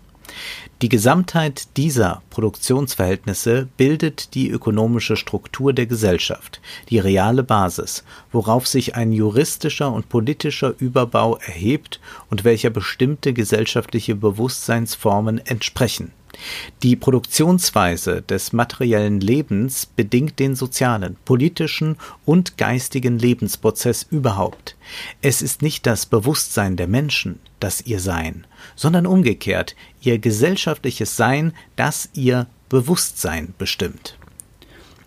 Die 0.82 0.88
Gesamtheit 0.88 1.76
dieser 1.76 2.22
Produktionsverhältnisse 2.30 3.68
bildet 3.76 4.34
die 4.34 4.49
ökonomische 4.49 5.16
Struktur 5.16 5.72
der 5.72 5.87
Gesellschaft, 5.87 6.60
die 6.88 6.99
reale 6.99 7.42
Basis, 7.42 8.02
worauf 8.32 8.66
sich 8.66 8.94
ein 8.96 9.12
juristischer 9.12 9.92
und 9.92 10.08
politischer 10.08 10.75
Überbau 10.78 11.37
erhebt 11.37 12.00
und 12.30 12.44
welcher 12.44 12.70
bestimmte 12.70 13.32
gesellschaftliche 13.32 14.14
Bewusstseinsformen 14.14 15.38
entsprechen 15.44 16.12
die 16.82 16.97
Produktionsweise 16.97 18.23
des 18.23 18.52
materiellen 18.52 19.20
Lebens 19.20 19.87
bedingt 19.87 20.38
den 20.38 20.56
sozialen, 20.56 21.16
politischen 21.25 21.97
und 22.25 22.56
geistigen 22.56 23.18
Lebensprozess 23.18 24.06
überhaupt. 24.11 24.76
Es 25.23 25.42
ist 25.42 25.62
nicht 25.62 25.87
das 25.87 26.06
Bewusstsein 26.06 26.76
der 26.76 26.88
Menschen, 26.88 27.38
das 27.61 27.82
ihr 27.82 28.00
Sein, 28.00 28.47
sondern 28.76 29.06
umgekehrt 29.06 29.76
ihr 30.00 30.18
gesellschaftliches 30.18 31.16
Sein, 31.16 31.52
das 31.76 32.09
ihr 32.14 32.47
Bewusstsein 32.68 33.54
bestimmt. 33.59 34.16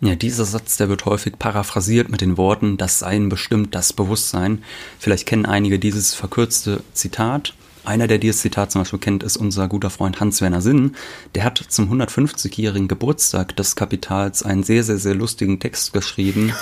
Ja, 0.02 0.16
dieser 0.16 0.44
Satz, 0.44 0.75
der 0.75 0.90
wird 0.90 1.06
häufig 1.06 1.40
paraphrasiert 1.40 2.10
mit 2.10 2.20
den 2.20 2.36
Worten, 2.36 2.75
das 2.75 3.00
Sein 3.00 3.30
bestimmt 3.30 3.74
das 3.74 3.94
Bewusstsein. 3.94 4.62
Vielleicht 5.00 5.25
kennen 5.25 5.46
einige 5.46 5.80
dieses 5.80 6.13
verkürzte 6.13 6.84
Zitat. 6.94 7.54
Einer, 7.86 8.08
der 8.08 8.18
dieses 8.18 8.42
Zitat 8.42 8.72
zum 8.72 8.82
Beispiel 8.82 9.00
kennt, 9.00 9.24
ist 9.24 9.36
unser 9.36 9.68
guter 9.68 9.90
Freund 9.90 10.20
Hans-Werner 10.20 10.62
Sinn. 10.62 10.96
Der 11.36 11.44
hat 11.44 11.58
zum 11.58 11.92
150-jährigen 11.92 12.88
Geburtstag 12.88 13.56
des 13.58 13.75
Kapitals 13.75 14.44
einen 14.44 14.63
sehr, 14.63 14.84
sehr, 14.84 14.98
sehr 14.98 15.16
lustigen 15.16 15.60
Text 15.60 15.92
geschrieben. 15.92 16.54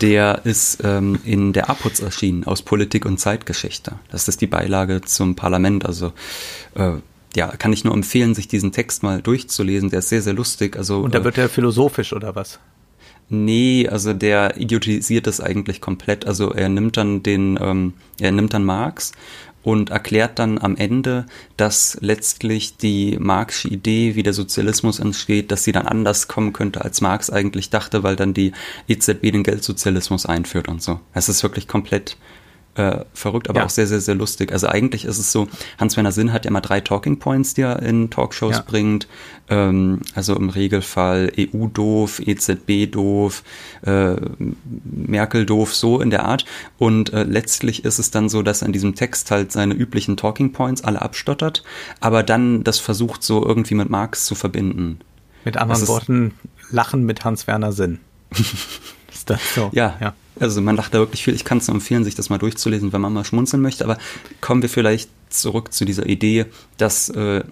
Der 0.00 0.44
ist 0.44 0.78
ähm, 0.82 1.20
in 1.24 1.52
der 1.52 1.70
APUZ 1.70 2.00
erschienen, 2.00 2.44
aus 2.44 2.62
Politik 2.62 3.06
und 3.06 3.18
Zeitgeschichte. 3.18 3.92
Das 4.10 4.28
ist 4.28 4.40
die 4.40 4.46
Beilage 4.46 5.02
zum 5.02 5.36
Parlament. 5.36 5.86
Also 5.86 6.12
äh, 6.74 6.92
ja, 7.36 7.48
kann 7.48 7.72
ich 7.72 7.84
nur 7.84 7.94
empfehlen, 7.94 8.34
sich 8.34 8.48
diesen 8.48 8.72
Text 8.72 9.02
mal 9.02 9.22
durchzulesen. 9.22 9.90
Der 9.90 10.00
ist 10.00 10.08
sehr, 10.08 10.22
sehr 10.22 10.32
lustig. 10.32 10.76
Also, 10.76 11.00
und 11.00 11.14
da 11.14 11.22
wird 11.22 11.38
er 11.38 11.48
philosophisch 11.48 12.12
oder 12.12 12.34
was? 12.34 12.58
Nee, 13.28 13.88
also 13.88 14.12
der 14.12 14.56
idiotisiert 14.56 15.26
das 15.26 15.40
eigentlich 15.40 15.80
komplett. 15.80 16.26
Also 16.26 16.52
er 16.52 16.68
nimmt 16.68 16.96
dann 16.96 17.22
den, 17.22 17.58
ähm, 17.60 17.94
er 18.20 18.32
nimmt 18.32 18.54
dann 18.54 18.64
Marx 18.64 19.12
und 19.66 19.90
erklärt 19.90 20.38
dann 20.38 20.58
am 20.58 20.76
Ende, 20.76 21.26
dass 21.56 21.98
letztlich 22.00 22.76
die 22.76 23.16
Marxische 23.18 23.66
Idee, 23.66 24.14
wie 24.14 24.22
der 24.22 24.32
Sozialismus 24.32 25.00
entsteht, 25.00 25.50
dass 25.50 25.64
sie 25.64 25.72
dann 25.72 25.88
anders 25.88 26.28
kommen 26.28 26.52
könnte, 26.52 26.84
als 26.84 27.00
Marx 27.00 27.30
eigentlich 27.30 27.68
dachte, 27.68 28.04
weil 28.04 28.14
dann 28.14 28.32
die 28.32 28.52
EZB 28.86 29.32
den 29.32 29.42
Geldsozialismus 29.42 30.24
einführt 30.24 30.68
und 30.68 30.84
so. 30.84 31.00
Es 31.14 31.28
ist 31.28 31.42
wirklich 31.42 31.66
komplett 31.66 32.16
äh, 32.76 33.04
verrückt, 33.14 33.48
aber 33.48 33.60
ja. 33.60 33.64
auch 33.64 33.70
sehr, 33.70 33.86
sehr, 33.86 34.00
sehr 34.00 34.14
lustig. 34.14 34.52
Also 34.52 34.68
eigentlich 34.68 35.04
ist 35.04 35.18
es 35.18 35.32
so, 35.32 35.48
Hans-Werner 35.78 36.12
Sinn 36.12 36.32
hat 36.32 36.44
ja 36.44 36.50
immer 36.50 36.60
drei 36.60 36.80
Talking 36.80 37.18
Points, 37.18 37.54
die 37.54 37.62
er 37.62 37.82
in 37.82 38.10
Talkshows 38.10 38.56
ja. 38.56 38.64
bringt. 38.66 39.08
Ähm, 39.48 40.00
also 40.14 40.36
im 40.36 40.50
Regelfall 40.50 41.32
EU 41.38 41.68
doof, 41.68 42.20
EZB 42.20 42.90
doof, 42.90 43.42
äh, 43.82 44.16
Merkel 44.84 45.46
doof, 45.46 45.74
so 45.74 46.00
in 46.00 46.10
der 46.10 46.24
Art. 46.26 46.44
Und 46.78 47.12
äh, 47.12 47.22
letztlich 47.22 47.84
ist 47.84 47.98
es 47.98 48.10
dann 48.10 48.28
so, 48.28 48.42
dass 48.42 48.62
er 48.62 48.66
in 48.66 48.72
diesem 48.72 48.94
Text 48.94 49.30
halt 49.30 49.52
seine 49.52 49.74
üblichen 49.74 50.16
Talking 50.16 50.52
Points 50.52 50.84
alle 50.84 51.00
abstottert, 51.00 51.62
aber 52.00 52.22
dann 52.22 52.62
das 52.62 52.78
versucht 52.78 53.22
so 53.22 53.44
irgendwie 53.44 53.74
mit 53.74 53.88
Marx 53.88 54.26
zu 54.26 54.34
verbinden. 54.34 55.00
Mit 55.44 55.56
anderen 55.56 55.88
Worten, 55.88 56.34
Lachen 56.70 57.04
mit 57.04 57.24
Hans-Werner 57.24 57.72
Sinn. 57.72 58.00
ist 59.12 59.30
das 59.30 59.40
so? 59.54 59.70
Ja, 59.72 59.96
ja. 60.00 60.14
Also 60.38 60.60
man 60.60 60.76
lacht 60.76 60.94
da 60.94 60.98
wirklich 60.98 61.24
viel. 61.24 61.34
Ich 61.34 61.44
kann 61.44 61.58
es 61.58 61.68
nur 61.68 61.76
empfehlen, 61.76 62.04
sich 62.04 62.14
das 62.14 62.30
mal 62.30 62.38
durchzulesen, 62.38 62.92
wenn 62.92 63.00
man 63.00 63.12
mal 63.12 63.24
schmunzeln 63.24 63.62
möchte. 63.62 63.84
Aber 63.84 63.98
kommen 64.40 64.62
wir 64.62 64.68
vielleicht 64.68 65.10
zurück 65.30 65.72
zu 65.72 65.84
dieser 65.84 66.06
Idee, 66.06 66.46
dass 66.76 67.08
äh, 67.08 67.42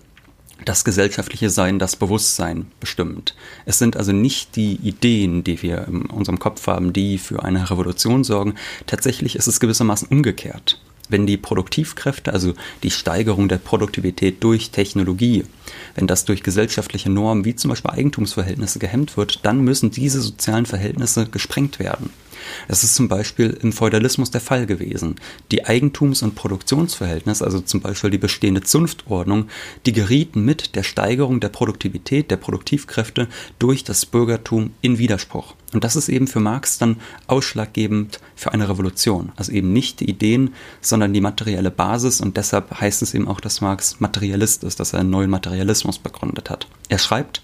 das 0.64 0.84
gesellschaftliche 0.84 1.50
Sein 1.50 1.78
das 1.78 1.96
Bewusstsein 1.96 2.66
bestimmt. 2.80 3.34
Es 3.66 3.78
sind 3.78 3.96
also 3.96 4.12
nicht 4.12 4.56
die 4.56 4.74
Ideen, 4.76 5.44
die 5.44 5.62
wir 5.62 5.86
in 5.88 6.06
unserem 6.06 6.38
Kopf 6.38 6.66
haben, 6.66 6.92
die 6.92 7.18
für 7.18 7.42
eine 7.42 7.70
Revolution 7.70 8.24
sorgen. 8.24 8.54
Tatsächlich 8.86 9.36
ist 9.36 9.46
es 9.46 9.60
gewissermaßen 9.60 10.08
umgekehrt. 10.08 10.80
Wenn 11.10 11.26
die 11.26 11.36
Produktivkräfte, 11.36 12.32
also 12.32 12.54
die 12.82 12.90
Steigerung 12.90 13.48
der 13.48 13.58
Produktivität 13.58 14.42
durch 14.42 14.70
Technologie, 14.70 15.44
wenn 15.94 16.06
das 16.06 16.24
durch 16.24 16.42
gesellschaftliche 16.42 17.10
Normen 17.10 17.44
wie 17.44 17.56
zum 17.56 17.68
Beispiel 17.68 17.90
Eigentumsverhältnisse 17.90 18.78
gehemmt 18.78 19.18
wird, 19.18 19.44
dann 19.44 19.60
müssen 19.60 19.90
diese 19.90 20.22
sozialen 20.22 20.64
Verhältnisse 20.64 21.26
gesprengt 21.26 21.78
werden. 21.78 22.08
Das 22.68 22.84
ist 22.84 22.94
zum 22.94 23.08
Beispiel 23.08 23.58
im 23.62 23.72
Feudalismus 23.72 24.30
der 24.30 24.40
Fall 24.40 24.66
gewesen. 24.66 25.16
Die 25.50 25.64
Eigentums- 25.66 26.22
und 26.22 26.34
Produktionsverhältnisse, 26.34 27.44
also 27.44 27.60
zum 27.60 27.80
Beispiel 27.80 28.10
die 28.10 28.18
bestehende 28.18 28.62
Zunftordnung, 28.62 29.48
die 29.86 29.92
gerieten 29.92 30.44
mit 30.44 30.74
der 30.76 30.82
Steigerung 30.82 31.40
der 31.40 31.48
Produktivität, 31.48 32.30
der 32.30 32.36
Produktivkräfte 32.36 33.28
durch 33.58 33.84
das 33.84 34.06
Bürgertum 34.06 34.74
in 34.80 34.98
Widerspruch. 34.98 35.54
Und 35.74 35.82
das 35.82 35.96
ist 35.96 36.08
eben 36.08 36.28
für 36.28 36.38
Marx 36.38 36.78
dann 36.78 36.96
ausschlaggebend 37.26 38.20
für 38.36 38.52
eine 38.52 38.68
Revolution. 38.68 39.32
Also 39.34 39.50
eben 39.50 39.72
nicht 39.72 39.98
die 39.98 40.08
Ideen, 40.08 40.54
sondern 40.80 41.12
die 41.12 41.20
materielle 41.20 41.72
Basis. 41.72 42.20
Und 42.20 42.36
deshalb 42.36 42.80
heißt 42.80 43.02
es 43.02 43.12
eben 43.12 43.26
auch, 43.26 43.40
dass 43.40 43.60
Marx 43.60 43.98
Materialist 43.98 44.62
ist, 44.62 44.78
dass 44.78 44.92
er 44.92 45.00
einen 45.00 45.10
neuen 45.10 45.30
Materialismus 45.30 45.98
begründet 45.98 46.48
hat. 46.48 46.68
Er 46.88 46.98
schreibt, 46.98 47.42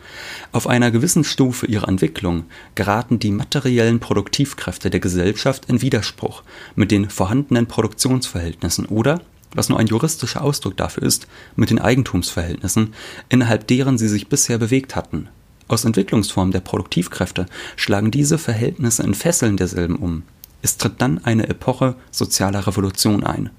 auf 0.52 0.68
einer 0.68 0.92
gewissen 0.92 1.24
Stufe 1.24 1.66
ihrer 1.66 1.88
Entwicklung 1.88 2.44
geraten 2.76 3.18
die 3.18 3.32
materiellen 3.32 3.98
Produktivkräfte 3.98 4.90
der 4.90 5.00
Gesellschaft 5.00 5.64
in 5.66 5.82
Widerspruch 5.82 6.44
mit 6.76 6.92
den 6.92 7.10
vorhandenen 7.10 7.66
Produktionsverhältnissen 7.66 8.86
oder, 8.86 9.22
was 9.54 9.68
nur 9.68 9.80
ein 9.80 9.88
juristischer 9.88 10.42
Ausdruck 10.42 10.76
dafür 10.76 11.02
ist, 11.02 11.26
mit 11.56 11.70
den 11.70 11.80
Eigentumsverhältnissen, 11.80 12.94
innerhalb 13.28 13.66
deren 13.66 13.98
sie 13.98 14.08
sich 14.08 14.28
bisher 14.28 14.58
bewegt 14.58 14.94
hatten, 14.94 15.28
aus 15.70 15.84
Entwicklungsformen 15.84 16.52
der 16.52 16.60
Produktivkräfte 16.60 17.46
schlagen 17.76 18.10
diese 18.10 18.38
Verhältnisse 18.38 19.02
in 19.02 19.14
Fesseln 19.14 19.56
derselben 19.56 19.96
um. 19.96 20.22
Es 20.62 20.76
tritt 20.76 21.00
dann 21.00 21.24
eine 21.24 21.48
Epoche 21.48 21.96
sozialer 22.10 22.66
Revolution 22.66 23.24
ein. 23.24 23.50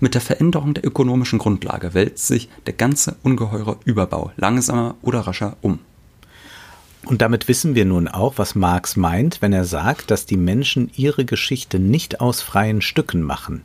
Mit 0.00 0.14
der 0.14 0.20
Veränderung 0.20 0.74
der 0.74 0.84
ökonomischen 0.84 1.38
Grundlage 1.38 1.94
wälzt 1.94 2.26
sich 2.26 2.48
der 2.66 2.74
ganze 2.74 3.16
ungeheure 3.22 3.76
Überbau 3.84 4.32
langsamer 4.36 4.96
oder 5.02 5.20
rascher 5.20 5.56
um. 5.60 5.78
Und 7.04 7.22
damit 7.22 7.48
wissen 7.48 7.74
wir 7.74 7.84
nun 7.84 8.08
auch, 8.08 8.34
was 8.36 8.54
Marx 8.54 8.96
meint, 8.96 9.40
wenn 9.40 9.52
er 9.52 9.64
sagt, 9.64 10.10
dass 10.10 10.26
die 10.26 10.36
Menschen 10.36 10.90
ihre 10.94 11.24
Geschichte 11.24 11.78
nicht 11.78 12.20
aus 12.20 12.42
freien 12.42 12.82
Stücken 12.82 13.22
machen. 13.22 13.62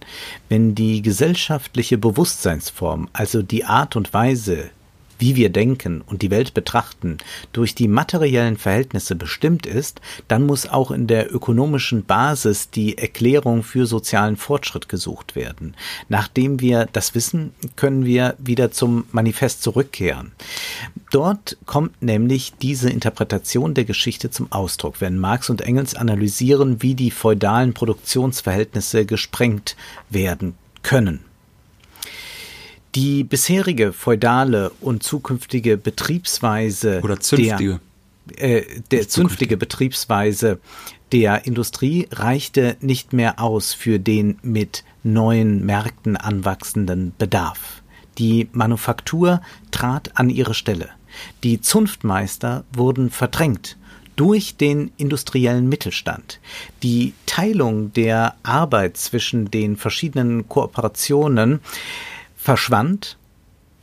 Wenn 0.50 0.76
die 0.76 1.02
gesellschaftliche 1.02 1.98
Bewusstseinsform, 1.98 3.10
also 3.12 3.42
die 3.42 3.66
Art 3.66 3.96
und 3.96 4.14
Weise, 4.14 4.70
wie 5.24 5.38
wir 5.38 5.50
denken 5.50 6.02
und 6.02 6.22
die 6.22 6.32
Welt 6.32 6.54
betrachten, 6.54 7.18
durch 7.54 7.76
die 7.76 7.88
materiellen 7.88 8.58
Verhältnisse 8.58 9.16
bestimmt 9.16 9.66
ist, 9.66 10.02
dann 10.28 10.46
muss 10.46 10.68
auch 10.68 10.92
in 10.92 11.08
der 11.08 11.34
ökonomischen 11.34 12.04
Basis 12.04 12.72
die 12.72 12.98
Erklärung 12.98 13.64
für 13.64 13.86
sozialen 13.86 14.36
Fortschritt 14.36 14.90
gesucht 14.90 15.38
werden. 15.38 15.76
Nachdem 16.10 16.60
wir 16.60 16.90
das 16.92 17.16
wissen, 17.16 17.54
können 17.78 18.04
wir 18.04 18.36
wieder 18.38 18.72
zum 18.72 19.06
Manifest 19.14 19.64
zurückkehren. 19.64 20.34
Dort 21.10 21.56
kommt 21.66 22.02
nämlich 22.02 22.56
diese 22.62 22.90
Interpretation 22.90 23.74
der 23.74 23.86
Geschichte 23.86 24.30
zum 24.30 24.52
Ausdruck, 24.52 25.00
wenn 25.00 25.18
Marx 25.18 25.50
und 25.50 25.62
Engels 25.62 25.96
analysieren, 25.96 26.82
wie 26.82 26.96
die 26.96 27.12
feudalen 27.12 27.74
Produktionsverhältnisse 27.74 29.06
gesprengt 29.06 29.78
werden 30.10 30.56
können. 30.82 31.33
Die 32.96 33.24
bisherige 33.24 33.92
feudale 33.92 34.72
und 34.82 35.04
zukünftige 35.04 35.78
Betriebsweise 35.78 37.02
oder 37.04 37.20
zünftige. 37.20 37.80
der, 38.40 38.68
äh, 38.68 38.82
der 38.92 39.08
zünftige 39.08 39.58
Betriebsweise 39.58 40.60
der 41.12 41.46
Industrie 41.46 42.08
reichte 42.12 42.78
nicht 42.82 43.14
mehr 43.14 43.40
aus 43.40 43.74
für 43.74 44.00
den 44.00 44.38
mit 44.44 44.84
neuen 45.04 45.66
Märkten 45.66 46.18
anwachsenden 46.18 47.14
Bedarf. 47.18 47.82
Die 48.18 48.48
Manufaktur 48.52 49.42
trat 49.72 50.12
an 50.16 50.30
ihre 50.30 50.54
Stelle. 50.54 50.90
Die 51.44 51.62
Zunftmeister 51.62 52.64
wurden 52.74 53.10
verdrängt 53.10 53.78
durch 54.16 54.58
den 54.58 54.92
industriellen 54.98 55.68
Mittelstand. 55.68 56.40
Die 56.84 57.14
Teilung 57.26 57.94
der 57.94 58.36
Arbeit 58.44 58.98
zwischen 58.98 59.50
den 59.50 59.78
verschiedenen 59.78 60.48
Kooperationen 60.48 61.60
verschwand 62.44 63.18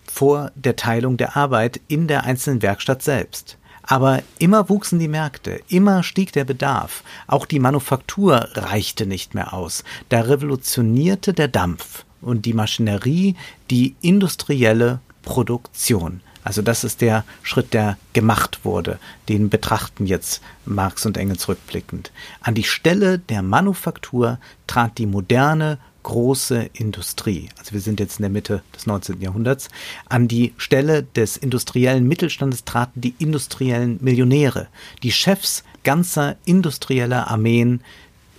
vor 0.05 0.52
der 0.55 0.76
Teilung 0.76 1.17
der 1.17 1.35
Arbeit 1.35 1.81
in 1.88 2.09
der 2.09 2.25
einzelnen 2.25 2.61
Werkstatt 2.61 3.02
selbst. 3.02 3.57
Aber 3.83 4.23
immer 4.38 4.69
wuchsen 4.69 4.99
die 4.99 5.09
Märkte, 5.09 5.62
immer 5.69 6.02
stieg 6.02 6.33
der 6.33 6.45
Bedarf, 6.45 7.02
auch 7.26 7.47
die 7.47 7.59
Manufaktur 7.59 8.49
reichte 8.52 9.07
nicht 9.07 9.35
mehr 9.35 9.55
aus, 9.55 9.83
da 10.11 10.21
revolutionierte 10.21 11.33
der 11.33 11.49
Dampf 11.49 12.05
und 12.21 12.45
die 12.45 12.52
Maschinerie 12.52 13.35
die 13.71 13.97
industrielle 14.02 15.00
Produktion. 15.23 16.21
Also 16.45 16.61
das 16.61 16.85
ist 16.85 17.00
der 17.00 17.25
Schritt, 17.43 17.73
der 17.73 17.97
gemacht 18.12 18.61
wurde, 18.62 18.99
den 19.29 19.49
betrachten 19.49 20.07
jetzt 20.07 20.43
Marx 20.67 21.07
und 21.07 21.17
Engels 21.17 21.49
rückblickend. 21.49 22.12
An 22.43 22.55
die 22.55 22.64
Stelle 22.64 23.19
der 23.19 23.43
Manufaktur 23.43 24.38
trat 24.67 24.99
die 24.99 25.07
moderne 25.07 25.79
große 26.02 26.71
Industrie, 26.73 27.49
also 27.59 27.73
wir 27.73 27.80
sind 27.80 28.00
jetzt 28.00 28.19
in 28.19 28.23
der 28.23 28.30
Mitte 28.30 28.62
des 28.75 28.87
19. 28.87 29.21
Jahrhunderts, 29.21 29.69
an 30.09 30.28
die 30.28 30.54
Stelle 30.57 31.02
des 31.02 31.37
industriellen 31.37 32.07
Mittelstandes 32.07 32.64
traten 32.64 33.00
die 33.00 33.14
industriellen 33.19 33.99
Millionäre, 34.00 34.69
die 35.02 35.12
Chefs 35.12 35.64
ganzer 35.85 36.37
industrieller 36.45 37.28
Armeen, 37.28 37.80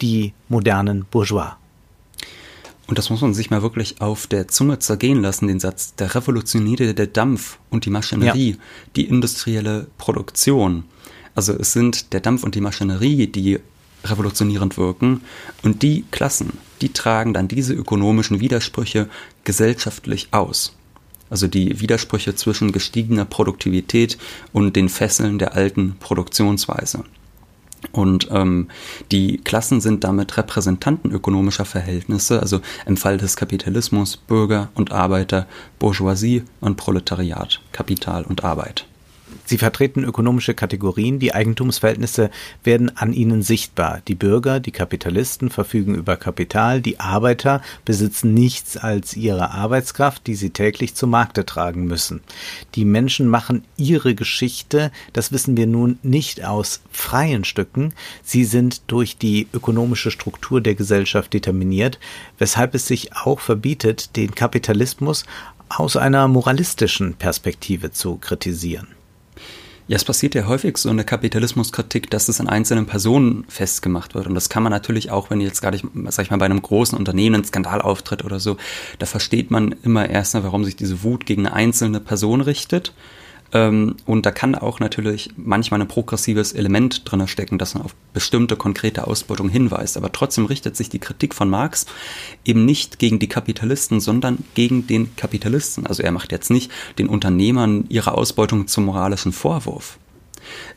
die 0.01 0.33
modernen 0.49 1.05
Bourgeois. 1.09 1.57
Und 2.87 2.97
das 2.97 3.09
muss 3.09 3.21
man 3.21 3.33
sich 3.33 3.49
mal 3.49 3.61
wirklich 3.61 4.01
auf 4.01 4.27
der 4.27 4.49
Zunge 4.49 4.79
zergehen 4.79 5.21
lassen, 5.21 5.47
den 5.47 5.61
Satz, 5.61 5.95
der 5.95 6.13
revolutionierte 6.13 6.93
der 6.93 7.07
Dampf 7.07 7.57
und 7.69 7.85
die 7.85 7.89
Maschinerie, 7.89 8.51
ja. 8.51 8.57
die 8.97 9.05
industrielle 9.05 9.87
Produktion. 9.97 10.83
Also 11.33 11.53
es 11.53 11.71
sind 11.71 12.11
der 12.11 12.19
Dampf 12.19 12.43
und 12.43 12.55
die 12.55 12.59
Maschinerie, 12.59 13.27
die 13.27 13.59
revolutionierend 14.03 14.77
wirken 14.77 15.21
und 15.63 15.81
die 15.81 16.05
Klassen, 16.11 16.53
die 16.81 16.93
tragen 16.93 17.33
dann 17.33 17.47
diese 17.47 17.73
ökonomischen 17.73 18.39
Widersprüche 18.39 19.09
gesellschaftlich 19.43 20.29
aus. 20.31 20.75
Also 21.29 21.47
die 21.47 21.79
Widersprüche 21.79 22.35
zwischen 22.35 22.71
gestiegener 22.71 23.25
Produktivität 23.25 24.17
und 24.51 24.75
den 24.75 24.89
Fesseln 24.89 25.39
der 25.39 25.55
alten 25.55 25.95
Produktionsweise. 25.99 27.05
Und 27.91 28.27
ähm, 28.31 28.67
die 29.11 29.37
Klassen 29.37 29.81
sind 29.81 30.03
damit 30.03 30.37
Repräsentanten 30.37 31.11
ökonomischer 31.11 31.65
Verhältnisse, 31.65 32.39
also 32.39 32.61
im 32.85 32.95
Fall 32.95 33.17
des 33.17 33.35
Kapitalismus 33.35 34.17
Bürger 34.17 34.69
und 34.75 34.91
Arbeiter, 34.91 35.47
Bourgeoisie 35.79 36.43
und 36.59 36.77
Proletariat, 36.77 37.61
Kapital 37.71 38.23
und 38.23 38.43
Arbeit. 38.43 38.85
Sie 39.51 39.57
vertreten 39.57 40.05
ökonomische 40.05 40.53
Kategorien, 40.53 41.19
die 41.19 41.33
Eigentumsverhältnisse 41.33 42.31
werden 42.63 42.95
an 42.95 43.11
ihnen 43.11 43.41
sichtbar. 43.41 44.01
Die 44.07 44.15
Bürger, 44.15 44.61
die 44.61 44.71
Kapitalisten 44.71 45.49
verfügen 45.49 45.93
über 45.93 46.15
Kapital, 46.15 46.79
die 46.79 47.01
Arbeiter 47.01 47.61
besitzen 47.83 48.33
nichts 48.33 48.77
als 48.77 49.17
ihre 49.17 49.51
Arbeitskraft, 49.51 50.25
die 50.25 50.35
sie 50.35 50.51
täglich 50.51 50.95
zum 50.95 51.09
Markte 51.09 51.45
tragen 51.45 51.83
müssen. 51.83 52.21
Die 52.75 52.85
Menschen 52.85 53.27
machen 53.27 53.65
ihre 53.75 54.15
Geschichte, 54.15 54.89
das 55.11 55.33
wissen 55.33 55.57
wir 55.57 55.67
nun 55.67 55.99
nicht 56.01 56.45
aus 56.45 56.79
freien 56.89 57.43
Stücken, 57.43 57.93
sie 58.23 58.45
sind 58.45 58.83
durch 58.87 59.17
die 59.17 59.49
ökonomische 59.51 60.11
Struktur 60.11 60.61
der 60.61 60.75
Gesellschaft 60.75 61.33
determiniert, 61.33 61.99
weshalb 62.37 62.73
es 62.73 62.87
sich 62.87 63.17
auch 63.17 63.41
verbietet, 63.41 64.15
den 64.15 64.33
Kapitalismus 64.33 65.25
aus 65.67 65.97
einer 65.97 66.29
moralistischen 66.29 67.15
Perspektive 67.15 67.91
zu 67.91 68.15
kritisieren. 68.15 68.87
Ja, 69.91 69.97
es 69.97 70.05
passiert 70.05 70.35
ja 70.35 70.47
häufig 70.47 70.77
so 70.77 70.89
eine 70.89 71.03
Kapitalismuskritik, 71.03 72.09
dass 72.09 72.29
es 72.29 72.39
an 72.39 72.47
einzelnen 72.47 72.85
Personen 72.85 73.43
festgemacht 73.49 74.15
wird. 74.15 74.25
Und 74.25 74.35
das 74.35 74.47
kann 74.47 74.63
man 74.63 74.71
natürlich 74.71 75.11
auch, 75.11 75.29
wenn 75.29 75.41
jetzt 75.41 75.59
gerade, 75.59 75.81
sag 76.07 76.23
ich 76.23 76.31
mal, 76.31 76.37
bei 76.37 76.45
einem 76.45 76.61
großen 76.61 76.97
Unternehmen 76.97 77.41
ein 77.41 77.43
Skandal 77.43 77.81
auftritt 77.81 78.23
oder 78.23 78.39
so, 78.39 78.55
da 78.99 79.05
versteht 79.05 79.51
man 79.51 79.75
immer 79.83 80.09
erstmal, 80.09 80.45
warum 80.45 80.63
sich 80.63 80.77
diese 80.77 81.03
Wut 81.03 81.25
gegen 81.25 81.45
eine 81.45 81.53
einzelne 81.53 81.99
Person 81.99 82.39
richtet. 82.39 82.93
Ähm, 83.53 83.95
und 84.05 84.25
da 84.25 84.31
kann 84.31 84.55
auch 84.55 84.79
natürlich 84.79 85.31
manchmal 85.35 85.81
ein 85.81 85.87
progressives 85.87 86.53
Element 86.53 87.03
drin 87.05 87.27
stecken, 87.27 87.57
das 87.57 87.73
man 87.73 87.83
auf 87.83 87.95
bestimmte 88.13 88.55
konkrete 88.55 89.07
Ausbeutung 89.07 89.49
hinweist. 89.49 89.97
Aber 89.97 90.11
trotzdem 90.11 90.45
richtet 90.45 90.77
sich 90.77 90.89
die 90.89 90.99
Kritik 90.99 91.35
von 91.35 91.49
Marx 91.49 91.85
eben 92.45 92.65
nicht 92.65 92.99
gegen 92.99 93.19
die 93.19 93.29
Kapitalisten, 93.29 93.99
sondern 93.99 94.39
gegen 94.53 94.87
den 94.87 95.15
Kapitalisten. 95.15 95.85
Also 95.85 96.03
er 96.03 96.11
macht 96.11 96.31
jetzt 96.31 96.49
nicht 96.49 96.71
den 96.97 97.09
Unternehmern 97.09 97.85
ihre 97.89 98.13
Ausbeutung 98.13 98.67
zum 98.67 98.85
moralischen 98.85 99.33
Vorwurf. 99.33 99.97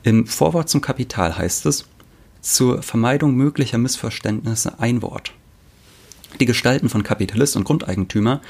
Im 0.03 0.27
Vorwort 0.27 0.69
zum 0.69 0.81
Kapital 0.81 1.39
heißt 1.39 1.67
es, 1.67 1.87
zur 2.41 2.83
Vermeidung 2.83 3.35
möglicher 3.35 3.79
Missverständnisse 3.79 4.79
ein 4.79 5.01
Wort. 5.01 5.33
Die 6.41 6.47
Gestalten 6.47 6.89
von 6.89 7.05
Kapitalist 7.05 7.57
und 7.57 7.65
Grundeigentümer 7.65 8.41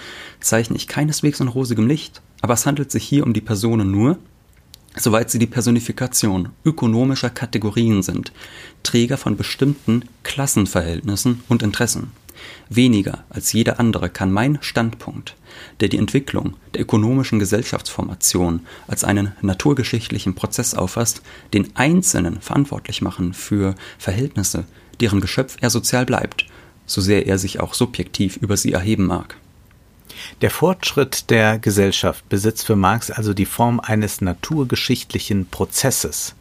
zeichne 0.41 0.77
ich 0.77 0.89
keineswegs 0.89 1.41
in 1.41 1.49
rosigem 1.49 1.87
Licht, 1.87 2.23
aber 2.45 2.53
es 2.53 2.67
handelt 2.67 2.91
sich 2.91 3.03
hier 3.09 3.25
um 3.25 3.33
die 3.33 3.41
Personen 3.41 3.91
nur, 3.91 4.19
soweit 4.95 5.31
sie 5.31 5.39
die 5.39 5.47
Personifikation 5.47 6.51
ökonomischer 6.63 7.31
Kategorien 7.31 8.03
sind, 8.03 8.33
Träger 8.83 9.17
von 9.17 9.39
bestimmten 9.39 10.05
Klassenverhältnissen 10.25 11.43
und 11.49 11.63
Interessen. 11.63 12.11
Weniger 12.69 13.25
als 13.31 13.55
jeder 13.55 13.81
andere 13.81 14.11
kann 14.11 14.31
mein 14.31 14.59
Standpunkt, 14.61 15.37
der 15.81 15.89
die 15.89 15.97
Entwicklung 15.97 16.53
der 16.75 16.83
ökonomischen 16.83 17.39
Gesellschaftsformation 17.39 18.61
als 18.89 19.05
einen 19.05 19.33
naturgeschichtlichen 19.41 20.35
Prozess 20.35 20.75
auffasst, 20.75 21.23
den 21.55 21.75
Einzelnen 21.77 22.43
verantwortlich 22.43 23.01
machen 23.01 23.33
für 23.33 23.75
Verhältnisse, 23.97 24.67
deren 25.01 25.23
Geschöpf 25.23 25.57
er 25.63 25.71
sozial 25.71 26.05
bleibt 26.05 26.45
so 26.87 27.01
sehr 27.01 27.27
er 27.27 27.39
sich 27.39 27.61
auch 27.61 27.75
subjektiv 27.75 28.37
über 28.37 28.57
sie 28.57 28.73
erheben 28.73 29.07
mag. 29.07 29.37
Der 30.41 30.51
Fortschritt 30.51 31.31
der 31.31 31.59
Gesellschaft 31.59 32.29
besitzt 32.29 32.67
für 32.67 32.77
Marx 32.77 33.11
also 33.11 33.35
die 33.35 33.47
Form 33.47 33.81
eines 33.81 34.21
naturgeschichtlichen 34.21 35.47
Prozesses. 35.47 36.35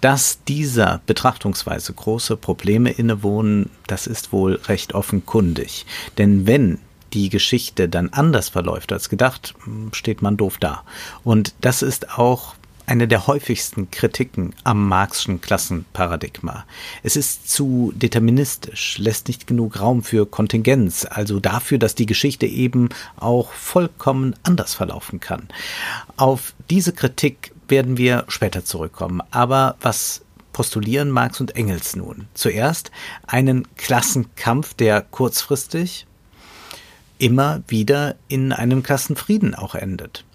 Dass 0.00 0.42
dieser 0.44 1.00
Betrachtungsweise 1.06 1.92
große 1.92 2.36
Probleme 2.36 2.90
innewohnen, 2.90 3.70
das 3.86 4.06
ist 4.06 4.32
wohl 4.32 4.54
recht 4.66 4.94
offenkundig. 4.94 5.86
Denn 6.18 6.46
wenn 6.46 6.78
die 7.12 7.28
Geschichte 7.28 7.88
dann 7.88 8.10
anders 8.10 8.48
verläuft 8.48 8.92
als 8.92 9.08
gedacht, 9.08 9.54
steht 9.92 10.22
man 10.22 10.36
doof 10.36 10.58
da. 10.58 10.82
Und 11.24 11.54
das 11.60 11.82
ist 11.82 12.18
auch 12.18 12.54
eine 12.92 13.08
der 13.08 13.26
häufigsten 13.26 13.90
Kritiken 13.90 14.54
am 14.64 14.86
Marxischen 14.86 15.40
Klassenparadigma. 15.40 16.66
Es 17.02 17.16
ist 17.16 17.48
zu 17.48 17.90
deterministisch, 17.96 18.98
lässt 18.98 19.28
nicht 19.28 19.46
genug 19.46 19.80
Raum 19.80 20.02
für 20.02 20.26
Kontingenz, 20.26 21.06
also 21.08 21.40
dafür, 21.40 21.78
dass 21.78 21.94
die 21.94 22.04
Geschichte 22.04 22.44
eben 22.44 22.90
auch 23.16 23.50
vollkommen 23.52 24.36
anders 24.42 24.74
verlaufen 24.74 25.20
kann. 25.20 25.48
Auf 26.18 26.52
diese 26.68 26.92
Kritik 26.92 27.54
werden 27.66 27.96
wir 27.96 28.26
später 28.28 28.62
zurückkommen. 28.62 29.22
Aber 29.30 29.76
was 29.80 30.20
postulieren 30.52 31.10
Marx 31.10 31.40
und 31.40 31.56
Engels 31.56 31.96
nun? 31.96 32.28
Zuerst 32.34 32.90
einen 33.26 33.66
Klassenkampf, 33.78 34.74
der 34.74 35.00
kurzfristig 35.00 36.06
immer 37.16 37.62
wieder 37.68 38.16
in 38.28 38.52
einem 38.52 38.82
Klassenfrieden 38.82 39.54
auch 39.54 39.74
endet. 39.74 40.26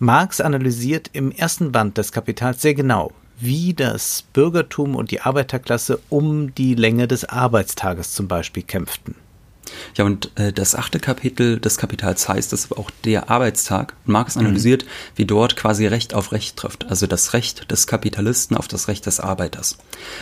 Marx 0.00 0.40
analysiert 0.40 1.10
im 1.12 1.32
ersten 1.32 1.72
Band 1.72 1.98
des 1.98 2.12
Kapitals 2.12 2.62
sehr 2.62 2.74
genau, 2.74 3.10
wie 3.40 3.74
das 3.74 4.22
Bürgertum 4.32 4.94
und 4.94 5.10
die 5.10 5.22
Arbeiterklasse 5.22 5.98
um 6.08 6.54
die 6.54 6.76
Länge 6.76 7.08
des 7.08 7.24
Arbeitstages 7.24 8.12
zum 8.12 8.28
Beispiel 8.28 8.62
kämpften. 8.62 9.16
Ja, 9.96 10.04
und 10.04 10.30
äh, 10.36 10.52
das 10.52 10.74
achte 10.74 10.98
Kapitel 10.98 11.58
des 11.58 11.76
Kapitals 11.76 12.28
heißt 12.28 12.52
es 12.52 12.72
auch 12.72 12.90
der 13.04 13.30
Arbeitstag. 13.30 13.94
Marx 14.04 14.36
mhm. 14.36 14.42
analysiert, 14.42 14.84
mhm. 14.84 14.88
wie 15.16 15.24
dort 15.24 15.56
quasi 15.56 15.86
Recht 15.86 16.14
auf 16.14 16.32
Recht 16.32 16.56
trifft, 16.56 16.86
also 16.86 17.06
das 17.06 17.32
Recht 17.32 17.70
des 17.70 17.86
Kapitalisten 17.86 18.56
auf 18.56 18.68
das 18.68 18.88
Recht 18.88 19.06
des 19.06 19.20
Arbeiters. 19.20 19.78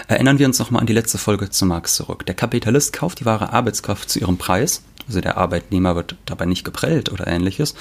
Erinnern 0.09 0.39
wir 0.39 0.47
uns 0.47 0.59
nochmal 0.59 0.81
an 0.81 0.87
die 0.87 0.93
letzte 0.93 1.19
Folge 1.19 1.51
zu 1.51 1.67
Marx 1.67 1.95
zurück. 1.95 2.27
Der 2.27 2.35
Kapitalist 2.35 2.93
kauft 2.93 3.21
die 3.21 3.25
wahre 3.25 3.53
Arbeitskraft 3.53 4.11
zu 4.11 4.19
ihrem 4.19 4.39
Preis, 4.39 4.83
also 5.09 5.21
der 5.21 5.37
Arbeitnehmer 5.37 5.95
wird 5.95 6.17
dabei 6.27 6.47
nicht 6.47 6.65
geprellt 6.65 7.13
oder 7.13 7.27
ähnliches. 7.27 7.75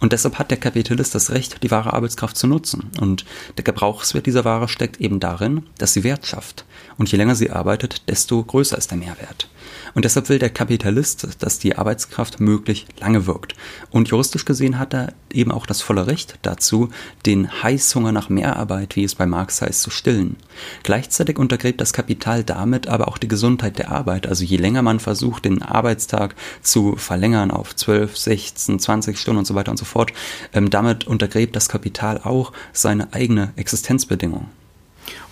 Und 0.00 0.12
deshalb 0.12 0.38
hat 0.38 0.50
der 0.50 0.58
Kapitalist 0.58 1.14
das 1.14 1.30
Recht, 1.30 1.62
die 1.62 1.70
wahre 1.70 1.92
Arbeitskraft 1.92 2.36
zu 2.36 2.46
nutzen. 2.46 2.90
Und 3.00 3.24
der 3.58 3.64
Gebrauchswert 3.64 4.26
dieser 4.26 4.44
Ware 4.44 4.68
steckt 4.68 5.00
eben 5.00 5.20
darin, 5.20 5.66
dass 5.78 5.92
sie 5.92 6.04
Wert 6.04 6.26
schafft. 6.26 6.64
Und 6.96 7.10
je 7.12 7.18
länger 7.18 7.34
sie 7.34 7.50
arbeitet, 7.50 8.08
desto 8.08 8.42
größer 8.42 8.78
ist 8.78 8.90
der 8.90 8.98
Mehrwert. 8.98 9.48
Und 9.94 10.04
deshalb 10.04 10.28
will 10.28 10.38
der 10.38 10.50
Kapitalist, 10.50 11.28
dass 11.40 11.58
die 11.58 11.76
Arbeitskraft 11.76 12.40
möglich 12.40 12.86
lange 13.00 13.26
wirkt. 13.26 13.54
Und 13.90 14.08
juristisch 14.08 14.44
gesehen 14.44 14.78
hat 14.78 14.94
er 14.94 15.12
eben 15.32 15.52
auch 15.52 15.66
das 15.66 15.82
volle 15.82 16.06
Recht 16.06 16.38
dazu, 16.42 16.90
den 17.26 17.62
Heißhunger 17.62 18.12
nach 18.12 18.28
Mehrarbeit, 18.28 18.96
wie 18.96 19.04
es 19.04 19.14
bei 19.14 19.26
Marx 19.26 19.62
heißt, 19.62 19.82
zu 19.82 19.90
stillen. 19.90 20.36
Gleichzeitig 20.82 21.38
untergräbt 21.38 21.80
das 21.80 21.92
Kapital 21.92 22.44
damit 22.44 22.88
aber 22.88 23.08
auch 23.08 23.18
die 23.18 23.28
Gesundheit 23.28 23.78
der 23.78 23.90
Arbeit. 23.90 24.26
Also 24.26 24.44
je 24.44 24.56
länger 24.56 24.82
man 24.82 25.00
versucht, 25.00 25.44
den 25.44 25.62
Arbeitstag 25.62 26.34
zu 26.62 26.96
verlängern 26.96 27.50
auf 27.50 27.74
12, 27.74 28.16
16, 28.16 28.78
20 28.78 29.18
Stunden 29.18 29.38
und 29.38 29.46
so 29.46 29.54
weiter 29.54 29.70
und 29.70 29.76
so 29.76 29.84
fort, 29.84 30.12
ähm, 30.52 30.70
damit 30.70 31.06
untergräbt 31.06 31.56
das 31.56 31.68
Kapital 31.68 32.20
auch 32.22 32.52
seine 32.72 33.12
eigene 33.12 33.52
Existenzbedingung. 33.56 34.48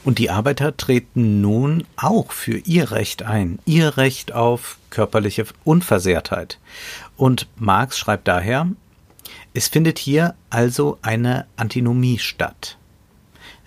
Und 0.08 0.18
die 0.18 0.30
Arbeiter 0.30 0.74
treten 0.74 1.42
nun 1.42 1.84
auch 1.96 2.32
für 2.32 2.56
ihr 2.64 2.92
Recht 2.92 3.24
ein, 3.24 3.58
ihr 3.66 3.98
Recht 3.98 4.32
auf 4.32 4.78
körperliche 4.88 5.44
Unversehrtheit. 5.64 6.58
Und 7.18 7.46
Marx 7.56 7.98
schreibt 7.98 8.26
daher, 8.26 8.68
es 9.52 9.68
findet 9.68 9.98
hier 9.98 10.34
also 10.48 10.96
eine 11.02 11.44
Antinomie 11.56 12.18
statt. 12.18 12.78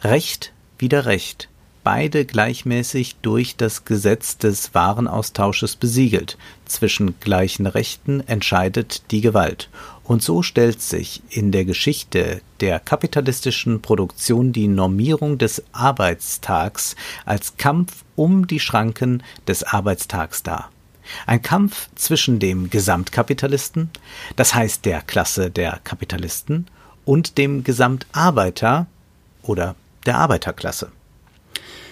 Recht 0.02 0.52
wider 0.80 1.06
Recht, 1.06 1.48
beide 1.84 2.26
gleichmäßig 2.26 3.18
durch 3.22 3.56
das 3.56 3.86
Gesetz 3.86 4.40
des 4.40 4.74
Warenaustausches 4.74 5.76
besiegelt. 5.76 6.40
Zwischen 6.66 7.20
gleichen 7.20 7.68
Rechten 7.68 8.20
entscheidet 8.22 9.12
die 9.12 9.22
Gewalt. 9.22 9.70
Und 10.12 10.22
so 10.22 10.42
stellt 10.42 10.82
sich 10.82 11.24
in 11.30 11.54
der 11.54 11.64
Geschichte 11.64 12.42
der 12.60 12.82
kapitalistischen 12.82 13.82
Produktion 13.82 14.52
die 14.52 14.68
Normierung 14.68 15.38
des 15.38 15.64
Arbeitstags 15.72 16.98
als 17.24 17.56
Kampf 17.56 18.04
um 18.18 18.46
die 18.46 18.60
Schranken 18.60 19.24
des 19.48 19.64
Arbeitstags 19.64 20.44
dar. 20.44 20.70
Ein 21.28 21.42
Kampf 21.42 21.88
zwischen 21.96 22.40
dem 22.40 22.70
Gesamtkapitalisten, 22.70 23.90
das 24.36 24.54
heißt 24.54 24.84
der 24.84 25.02
Klasse 25.02 25.50
der 25.50 25.80
Kapitalisten, 25.86 26.68
und 27.06 27.38
dem 27.38 27.64
Gesamtarbeiter 27.64 28.88
oder 29.44 29.76
der 30.06 30.18
Arbeiterklasse. 30.18 30.92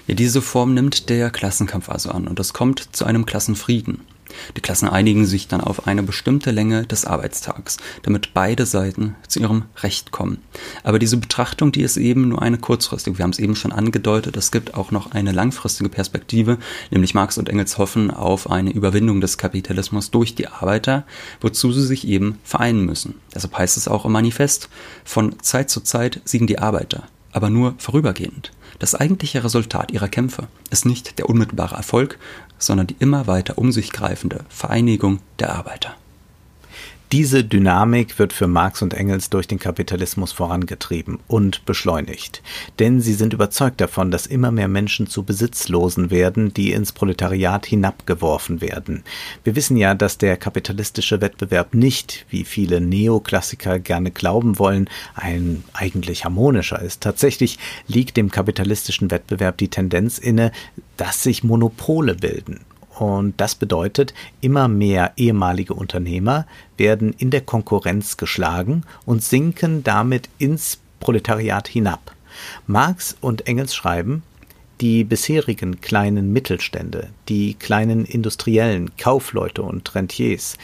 Ja, 0.08 0.16
diese 0.16 0.42
Form 0.42 0.74
nimmt 0.74 1.08
der 1.10 1.30
Klassenkampf 1.30 1.88
also 1.88 2.12
an 2.12 2.28
und 2.28 2.38
es 2.42 2.52
kommt 2.52 2.94
zu 2.94 3.06
einem 3.06 3.26
Klassenfrieden. 3.26 4.02
Die 4.56 4.62
Klassen 4.62 4.90
einigen 4.90 5.26
sich 5.26 5.48
dann 5.48 5.62
auf 5.62 5.88
eine 5.88 6.04
bestimmte 6.04 6.52
Länge 6.52 6.86
des 6.86 7.06
Arbeitstags, 7.06 7.78
damit 8.04 8.34
beide 8.34 8.66
Seiten 8.66 9.16
zu 9.28 9.40
ihrem 9.40 9.66
Recht 9.78 10.12
kommen. 10.12 10.40
Aber 10.84 11.00
diese 11.00 11.18
Betrachtung, 11.18 11.72
die 11.72 11.82
ist 11.82 11.98
eben 11.98 12.30
nur 12.30 12.42
eine 12.42 12.58
kurzfristige. 12.58 13.18
Wir 13.18 13.24
haben 13.24 13.32
es 13.32 13.40
eben 13.40 13.56
schon 13.56 13.72
angedeutet, 13.72 14.38
es 14.38 14.52
gibt 14.52 14.74
auch 14.74 14.92
noch 14.92 15.12
eine 15.12 15.32
langfristige 15.32 15.90
Perspektive, 15.90 16.58
nämlich 16.92 17.14
Marx 17.14 17.38
und 17.38 17.50
Engels 17.50 17.78
hoffen 17.78 18.12
auf 18.12 18.50
eine 18.50 18.72
Überwindung 18.72 19.22
des 19.22 19.38
Kapitalismus 19.38 20.12
durch 20.12 20.36
die 20.36 20.48
Arbeiter, 20.48 21.06
wozu 21.42 21.72
sie 21.72 21.86
sich 21.86 22.08
eben 22.08 22.40
vereinen 22.44 22.86
müssen. 22.86 23.16
Deshalb 23.34 23.58
heißt 23.58 23.78
es 23.78 23.88
auch 23.88 24.06
im 24.06 24.12
Manifest, 24.12 24.70
von 25.04 25.40
Zeit 25.42 25.70
zu 25.70 25.82
Zeit 25.82 26.22
siegen 26.26 26.48
die 26.48 26.60
Arbeiter, 26.60 27.04
aber 27.32 27.50
nur 27.50 27.76
vorübergehend. 27.78 28.52
Das 28.80 28.96
eigentliche 28.96 29.44
Resultat 29.44 29.92
ihrer 29.92 30.08
Kämpfe 30.08 30.48
ist 30.70 30.86
nicht 30.86 31.20
der 31.20 31.30
unmittelbare 31.30 31.76
Erfolg, 31.76 32.18
sondern 32.60 32.88
die 32.88 32.96
immer 33.00 33.28
weiter 33.28 33.58
um 33.58 33.72
sich 33.72 33.92
greifende 33.92 34.46
Vereinigung 34.50 35.20
der 35.40 35.56
Arbeiter. 35.56 35.96
Diese 37.12 37.44
Dynamik 37.44 38.20
wird 38.20 38.34
für 38.34 38.46
Marx 38.46 38.84
und 38.84 38.94
Engels 38.94 39.32
durch 39.32 39.48
den 39.48 39.58
Kapitalismus 39.58 40.32
vorangetrieben 40.32 41.18
und 41.28 41.66
beschleunigt. 41.66 42.44
Denn 42.78 43.02
sie 43.02 43.16
sind 43.16 43.34
überzeugt 43.34 43.82
davon, 43.82 44.12
dass 44.12 44.28
immer 44.28 44.52
mehr 44.52 44.68
Menschen 44.68 45.08
zu 45.08 45.24
Besitzlosen 45.24 46.12
werden, 46.12 46.54
die 46.54 46.72
ins 46.72 46.92
Proletariat 46.92 47.66
hinabgeworfen 47.66 48.62
werden. 48.62 49.04
Wir 49.44 49.56
wissen 49.56 49.76
ja, 49.76 49.96
dass 49.96 50.20
der 50.20 50.38
kapitalistische 50.38 51.20
Wettbewerb 51.20 51.74
nicht, 51.74 52.28
wie 52.30 52.44
viele 52.44 52.80
Neoklassiker 52.80 53.80
gerne 53.80 54.12
glauben 54.12 54.60
wollen, 54.60 54.88
ein 55.16 55.64
eigentlich 55.74 56.26
harmonischer 56.26 56.80
ist. 56.80 57.02
Tatsächlich 57.02 57.58
liegt 57.88 58.18
dem 58.18 58.30
kapitalistischen 58.30 59.10
Wettbewerb 59.10 59.58
die 59.58 59.70
Tendenz 59.70 60.20
inne, 60.20 60.52
dass 60.96 61.24
sich 61.24 61.44
Monopole 61.44 62.14
bilden. 62.14 62.60
Und 63.00 63.40
das 63.40 63.56
bedeutet, 63.56 64.14
immer 64.42 64.68
mehr 64.68 65.14
ehemalige 65.16 65.74
Unternehmer 65.74 66.46
werden 66.76 67.14
in 67.14 67.30
der 67.30 67.40
Konkurrenz 67.40 68.18
geschlagen 68.18 68.84
und 69.06 69.24
sinken 69.24 69.86
damit 69.86 70.28
ins 70.38 70.80
Proletariat 71.00 71.70
hinab. 71.70 72.14
Marx 72.68 73.16
und 73.22 73.48
Engels 73.48 73.74
schreiben, 73.74 74.22
die 74.82 75.06
bisherigen 75.06 75.80
kleinen 75.80 76.34
Mittelstände, 76.34 77.08
die 77.30 77.54
kleinen 77.54 78.04
Industriellen, 78.04 78.92
Kaufleute 78.98 79.62
und 79.62 79.96
Rentiers, 79.96 80.58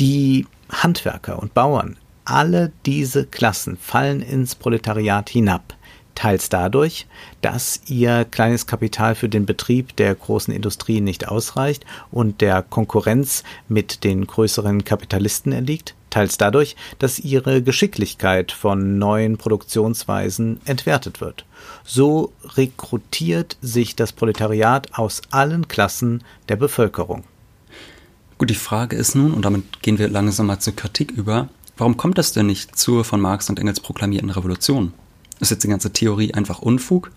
die 0.00 0.48
Handwerker 0.72 1.38
und 1.38 1.54
Bauern, 1.54 1.96
alle 2.24 2.72
diese 2.84 3.26
Klassen 3.26 3.76
fallen 3.76 4.22
ins 4.22 4.56
Proletariat 4.56 5.30
hinab 5.30 5.76
teils 6.20 6.50
dadurch, 6.50 7.06
dass 7.40 7.80
ihr 7.86 8.26
kleines 8.26 8.66
Kapital 8.66 9.14
für 9.14 9.30
den 9.30 9.46
Betrieb 9.46 9.96
der 9.96 10.14
großen 10.14 10.52
Industrie 10.52 11.00
nicht 11.00 11.28
ausreicht 11.28 11.86
und 12.10 12.42
der 12.42 12.60
Konkurrenz 12.60 13.42
mit 13.68 14.04
den 14.04 14.26
größeren 14.26 14.84
Kapitalisten 14.84 15.50
erliegt, 15.50 15.94
teils 16.10 16.36
dadurch, 16.36 16.76
dass 16.98 17.20
ihre 17.20 17.62
Geschicklichkeit 17.62 18.52
von 18.52 18.98
neuen 18.98 19.38
Produktionsweisen 19.38 20.60
entwertet 20.66 21.22
wird. 21.22 21.46
So 21.84 22.32
rekrutiert 22.54 23.56
sich 23.62 23.96
das 23.96 24.12
Proletariat 24.12 24.98
aus 24.98 25.22
allen 25.30 25.68
Klassen 25.68 26.22
der 26.50 26.56
Bevölkerung. 26.56 27.24
Gut, 28.36 28.50
die 28.50 28.54
Frage 28.54 28.94
ist 28.94 29.14
nun, 29.14 29.32
und 29.32 29.46
damit 29.46 29.80
gehen 29.80 29.98
wir 29.98 30.08
langsam 30.08 30.48
mal 30.48 30.58
zur 30.58 30.76
Kritik 30.76 31.12
über, 31.12 31.48
warum 31.78 31.96
kommt 31.96 32.18
es 32.18 32.32
denn 32.32 32.44
nicht 32.46 32.76
zur 32.76 33.04
von 33.04 33.22
Marx 33.22 33.48
und 33.48 33.58
Engels 33.58 33.80
proklamierten 33.80 34.28
Revolution? 34.28 34.92
Ist 35.40 35.50
jetzt 35.50 35.64
die 35.64 35.68
ganze 35.68 35.92
Theorie 35.92 36.34
einfach 36.34 36.60
Unfug? 36.60 37.10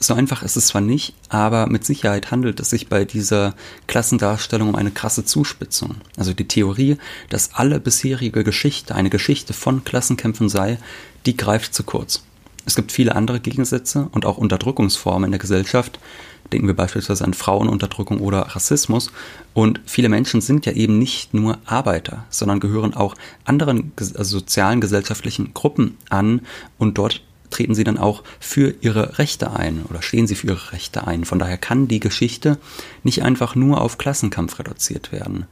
So 0.00 0.12
einfach 0.12 0.42
ist 0.42 0.56
es 0.56 0.66
zwar 0.66 0.80
nicht, 0.80 1.14
aber 1.28 1.66
mit 1.66 1.84
Sicherheit 1.84 2.30
handelt 2.30 2.60
es 2.60 2.70
sich 2.70 2.88
bei 2.88 3.04
dieser 3.04 3.54
Klassendarstellung 3.86 4.68
um 4.68 4.74
eine 4.74 4.90
krasse 4.90 5.24
Zuspitzung. 5.24 5.94
Also 6.16 6.34
die 6.34 6.48
Theorie, 6.48 6.98
dass 7.30 7.54
alle 7.54 7.80
bisherige 7.80 8.44
Geschichte 8.44 8.94
eine 8.94 9.08
Geschichte 9.08 9.52
von 9.52 9.84
Klassenkämpfen 9.84 10.48
sei, 10.48 10.78
die 11.26 11.36
greift 11.36 11.74
zu 11.74 11.84
kurz. 11.84 12.22
Es 12.66 12.74
gibt 12.74 12.92
viele 12.92 13.14
andere 13.14 13.40
Gegensätze 13.40 14.08
und 14.12 14.26
auch 14.26 14.36
Unterdrückungsformen 14.36 15.28
in 15.28 15.32
der 15.32 15.40
Gesellschaft. 15.40 15.98
Denken 16.52 16.66
wir 16.66 16.74
beispielsweise 16.74 17.24
an 17.24 17.34
Frauenunterdrückung 17.34 18.20
oder 18.20 18.40
Rassismus. 18.40 19.10
Und 19.54 19.80
viele 19.86 20.08
Menschen 20.08 20.40
sind 20.40 20.66
ja 20.66 20.72
eben 20.72 20.98
nicht 20.98 21.34
nur 21.34 21.58
Arbeiter, 21.64 22.24
sondern 22.30 22.60
gehören 22.60 22.94
auch 22.94 23.14
anderen 23.44 23.92
also 23.98 24.38
sozialen, 24.38 24.80
gesellschaftlichen 24.80 25.54
Gruppen 25.54 25.96
an 26.10 26.42
und 26.78 26.98
dort 26.98 27.22
treten 27.50 27.74
sie 27.74 27.84
dann 27.84 27.98
auch 27.98 28.22
für 28.40 28.74
ihre 28.80 29.18
Rechte 29.18 29.52
ein 29.52 29.84
oder 29.88 30.02
stehen 30.02 30.26
sie 30.26 30.34
für 30.34 30.48
ihre 30.48 30.72
Rechte 30.72 31.06
ein. 31.06 31.24
Von 31.24 31.38
daher 31.38 31.58
kann 31.58 31.88
die 31.88 32.00
Geschichte 32.00 32.58
nicht 33.02 33.22
einfach 33.22 33.54
nur 33.54 33.80
auf 33.80 33.98
Klassenkampf 33.98 34.58
reduziert 34.58 35.12
werden. 35.12 35.46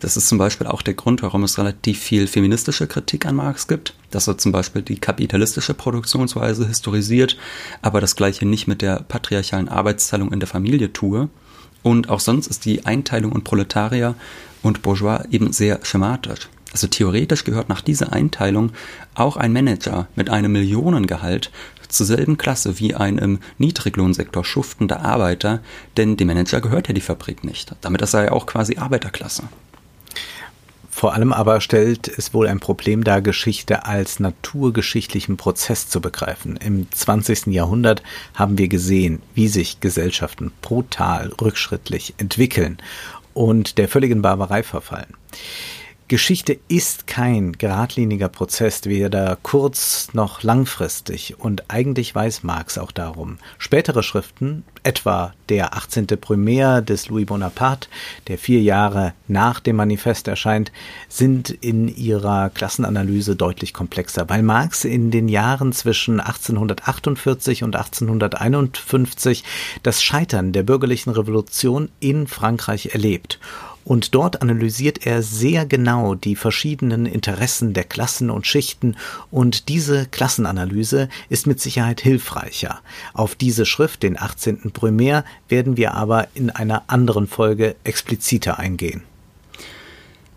Das 0.00 0.16
ist 0.16 0.28
zum 0.28 0.38
Beispiel 0.38 0.66
auch 0.66 0.82
der 0.82 0.94
Grund, 0.94 1.22
warum 1.22 1.42
es 1.42 1.58
relativ 1.58 1.98
viel 1.98 2.26
feministische 2.26 2.86
Kritik 2.86 3.26
an 3.26 3.36
Marx 3.36 3.66
gibt, 3.66 3.94
dass 4.10 4.28
er 4.28 4.38
zum 4.38 4.52
Beispiel 4.52 4.82
die 4.82 4.98
kapitalistische 4.98 5.74
Produktionsweise 5.74 6.66
historisiert, 6.66 7.36
aber 7.82 8.00
das 8.00 8.16
gleiche 8.16 8.46
nicht 8.46 8.68
mit 8.68 8.82
der 8.82 9.00
patriarchalen 9.00 9.68
Arbeitsteilung 9.68 10.32
in 10.32 10.40
der 10.40 10.48
Familie 10.48 10.92
tue. 10.92 11.28
Und 11.82 12.08
auch 12.08 12.20
sonst 12.20 12.48
ist 12.48 12.64
die 12.64 12.86
Einteilung 12.86 13.32
in 13.32 13.44
Proletarier 13.44 14.14
und 14.62 14.82
Bourgeois 14.82 15.24
eben 15.30 15.52
sehr 15.52 15.80
schematisch. 15.84 16.48
Also 16.72 16.86
theoretisch 16.86 17.44
gehört 17.44 17.68
nach 17.68 17.80
dieser 17.80 18.12
Einteilung 18.12 18.72
auch 19.14 19.36
ein 19.36 19.52
Manager 19.52 20.06
mit 20.16 20.30
einem 20.30 20.52
Millionengehalt 20.52 21.50
zur 21.88 22.06
selben 22.06 22.36
Klasse 22.36 22.78
wie 22.78 22.94
ein 22.94 23.18
im 23.18 23.38
Niedriglohnsektor 23.56 24.44
schuftender 24.44 25.00
Arbeiter, 25.00 25.60
denn 25.96 26.16
dem 26.16 26.28
Manager 26.28 26.60
gehört 26.60 26.88
ja 26.88 26.94
die 26.94 27.00
Fabrik 27.00 27.44
nicht. 27.44 27.74
Damit 27.80 28.02
ist 28.02 28.14
er 28.14 28.24
ja 28.26 28.32
auch 28.32 28.46
quasi 28.46 28.76
Arbeiterklasse. 28.76 29.44
Vor 30.90 31.14
allem 31.14 31.32
aber 31.32 31.60
stellt 31.60 32.08
es 32.08 32.34
wohl 32.34 32.48
ein 32.48 32.58
Problem 32.58 33.04
dar, 33.04 33.22
Geschichte 33.22 33.86
als 33.86 34.18
naturgeschichtlichen 34.18 35.36
Prozess 35.36 35.88
zu 35.88 36.00
begreifen. 36.00 36.56
Im 36.56 36.90
20. 36.90 37.46
Jahrhundert 37.46 38.02
haben 38.34 38.58
wir 38.58 38.66
gesehen, 38.66 39.22
wie 39.32 39.46
sich 39.46 39.78
Gesellschaften 39.78 40.50
brutal 40.60 41.32
rückschrittlich 41.40 42.14
entwickeln 42.18 42.78
und 43.32 43.78
der 43.78 43.88
völligen 43.88 44.22
Barbarei 44.22 44.64
verfallen. 44.64 45.14
Geschichte 46.08 46.58
ist 46.68 47.06
kein 47.06 47.52
geradliniger 47.52 48.30
Prozess, 48.30 48.86
weder 48.86 49.36
kurz 49.42 50.08
noch 50.14 50.42
langfristig, 50.42 51.38
und 51.38 51.70
eigentlich 51.70 52.14
weiß 52.14 52.44
Marx 52.44 52.78
auch 52.78 52.92
darum. 52.92 53.36
Spätere 53.58 54.02
Schriften, 54.02 54.64
etwa 54.82 55.34
der 55.50 55.76
18. 55.76 56.06
Primär 56.06 56.80
des 56.80 57.08
Louis 57.08 57.26
Bonaparte, 57.26 57.90
der 58.26 58.38
vier 58.38 58.62
Jahre 58.62 59.12
nach 59.26 59.60
dem 59.60 59.76
Manifest 59.76 60.28
erscheint, 60.28 60.72
sind 61.10 61.50
in 61.50 61.94
ihrer 61.94 62.48
Klassenanalyse 62.48 63.36
deutlich 63.36 63.74
komplexer, 63.74 64.30
weil 64.30 64.42
Marx 64.42 64.86
in 64.86 65.10
den 65.10 65.28
Jahren 65.28 65.74
zwischen 65.74 66.20
1848 66.20 67.64
und 67.64 67.76
1851 67.76 69.44
das 69.82 70.02
Scheitern 70.02 70.52
der 70.52 70.62
bürgerlichen 70.62 71.10
Revolution 71.10 71.90
in 72.00 72.26
Frankreich 72.26 72.94
erlebt 72.94 73.38
und 73.84 74.14
dort 74.14 74.42
analysiert 74.42 75.06
er 75.06 75.22
sehr 75.22 75.66
genau 75.66 76.14
die 76.14 76.36
verschiedenen 76.36 77.06
Interessen 77.06 77.72
der 77.72 77.84
Klassen 77.84 78.30
und 78.30 78.46
Schichten 78.46 78.96
und 79.30 79.68
diese 79.68 80.06
Klassenanalyse 80.06 81.08
ist 81.28 81.46
mit 81.46 81.60
Sicherheit 81.60 82.00
hilfreicher. 82.00 82.80
Auf 83.14 83.34
diese 83.34 83.66
Schrift, 83.66 84.02
den 84.02 84.18
18. 84.18 84.72
Primär, 84.72 85.24
werden 85.48 85.76
wir 85.76 85.94
aber 85.94 86.28
in 86.34 86.50
einer 86.50 86.84
anderen 86.88 87.26
Folge 87.26 87.76
expliziter 87.84 88.58
eingehen. 88.58 89.02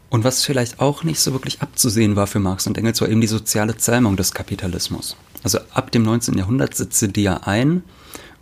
Und 0.09 0.25
was 0.25 0.43
vielleicht 0.43 0.81
auch 0.81 1.03
nicht 1.03 1.21
so 1.21 1.31
wirklich 1.31 1.61
abzusehen 1.61 2.17
war 2.17 2.27
für 2.27 2.39
Marx 2.39 2.67
und 2.67 2.77
Engels, 2.77 2.99
war 2.99 3.07
eben 3.07 3.21
die 3.21 3.27
soziale 3.27 3.77
Zähmung 3.77 4.17
des 4.17 4.33
Kapitalismus. 4.33 5.15
Also 5.41 5.59
ab 5.73 5.91
dem 5.91 6.03
19. 6.03 6.37
Jahrhundert 6.37 6.75
setzte 6.75 7.07
die 7.07 7.23
ja 7.23 7.37
ein 7.43 7.83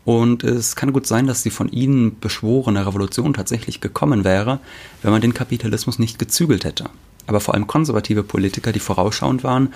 und 0.06 0.44
es 0.44 0.76
kann 0.76 0.94
gut 0.94 1.08
sein, 1.08 1.28
dass 1.28 1.44
die 1.44 1.50
von 1.50 1.70
ihnen 1.70 2.20
beschworene 2.20 2.86
Revolution 2.86 3.34
tatsächlich 3.34 3.82
gekommen 3.82 4.24
wäre, 4.24 4.60
wenn 5.02 5.12
man 5.12 5.22
den 5.22 5.34
Kapitalismus 5.34 6.00
nicht 6.00 6.20
gezügelt 6.20 6.66
hätte. 6.66 6.86
Aber 7.28 7.40
vor 7.42 7.54
allem 7.54 7.68
konservative 7.68 8.24
Politiker, 8.24 8.72
die 8.72 8.80
vorausschauend 8.80 9.44
waren, 9.44 9.72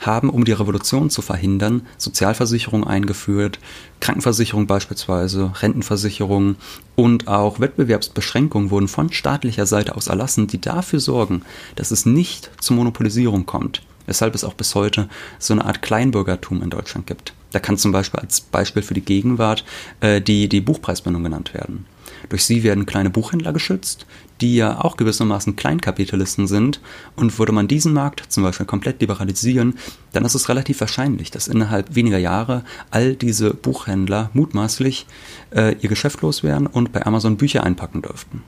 haben, 0.00 0.28
um 0.28 0.44
die 0.44 0.52
Revolution 0.52 1.08
zu 1.08 1.22
verhindern, 1.22 1.86
Sozialversicherung 1.96 2.86
eingeführt, 2.86 3.60
Krankenversicherung 4.00 4.66
beispielsweise, 4.66 5.52
Rentenversicherung 5.62 6.56
und 6.94 7.26
auch 7.26 7.60
Wettbewerbsbeschränkungen 7.60 8.70
wurden 8.70 8.88
von 8.88 9.10
staatlicher 9.10 9.64
Seite 9.64 9.96
aus 9.96 10.08
erlassen, 10.08 10.48
die 10.48 10.60
dafür 10.60 11.00
sorgen, 11.00 11.42
dass 11.76 11.92
es 11.92 12.04
nicht 12.04 12.50
zur 12.60 12.76
Monopolisierung 12.76 13.46
kommt 13.46 13.80
weshalb 14.08 14.34
es 14.34 14.42
auch 14.42 14.54
bis 14.54 14.74
heute 14.74 15.08
so 15.38 15.54
eine 15.54 15.64
Art 15.64 15.82
Kleinbürgertum 15.82 16.62
in 16.62 16.70
Deutschland 16.70 17.06
gibt. 17.06 17.34
Da 17.52 17.60
kann 17.60 17.78
zum 17.78 17.92
Beispiel 17.92 18.20
als 18.20 18.40
Beispiel 18.40 18.82
für 18.82 18.94
die 18.94 19.04
Gegenwart 19.04 19.64
äh, 20.00 20.20
die, 20.20 20.48
die 20.48 20.60
Buchpreisbindung 20.60 21.22
genannt 21.22 21.54
werden. 21.54 21.86
Durch 22.28 22.44
sie 22.44 22.62
werden 22.62 22.84
kleine 22.84 23.10
Buchhändler 23.10 23.52
geschützt, 23.52 24.06
die 24.40 24.56
ja 24.56 24.80
auch 24.80 24.96
gewissermaßen 24.96 25.56
Kleinkapitalisten 25.56 26.46
sind. 26.46 26.80
Und 27.16 27.38
würde 27.38 27.52
man 27.52 27.68
diesen 27.68 27.92
Markt 27.92 28.24
zum 28.28 28.42
Beispiel 28.42 28.66
komplett 28.66 29.00
liberalisieren, 29.00 29.78
dann 30.12 30.24
ist 30.24 30.34
es 30.34 30.48
relativ 30.48 30.80
wahrscheinlich, 30.80 31.30
dass 31.30 31.48
innerhalb 31.48 31.94
weniger 31.94 32.18
Jahre 32.18 32.64
all 32.90 33.14
diese 33.14 33.54
Buchhändler 33.54 34.30
mutmaßlich 34.34 35.06
äh, 35.54 35.76
ihr 35.80 35.88
Geschäft 35.88 36.20
loswerden 36.22 36.66
und 36.66 36.92
bei 36.92 37.06
Amazon 37.06 37.36
Bücher 37.36 37.64
einpacken 37.64 38.02
dürften. 38.02 38.42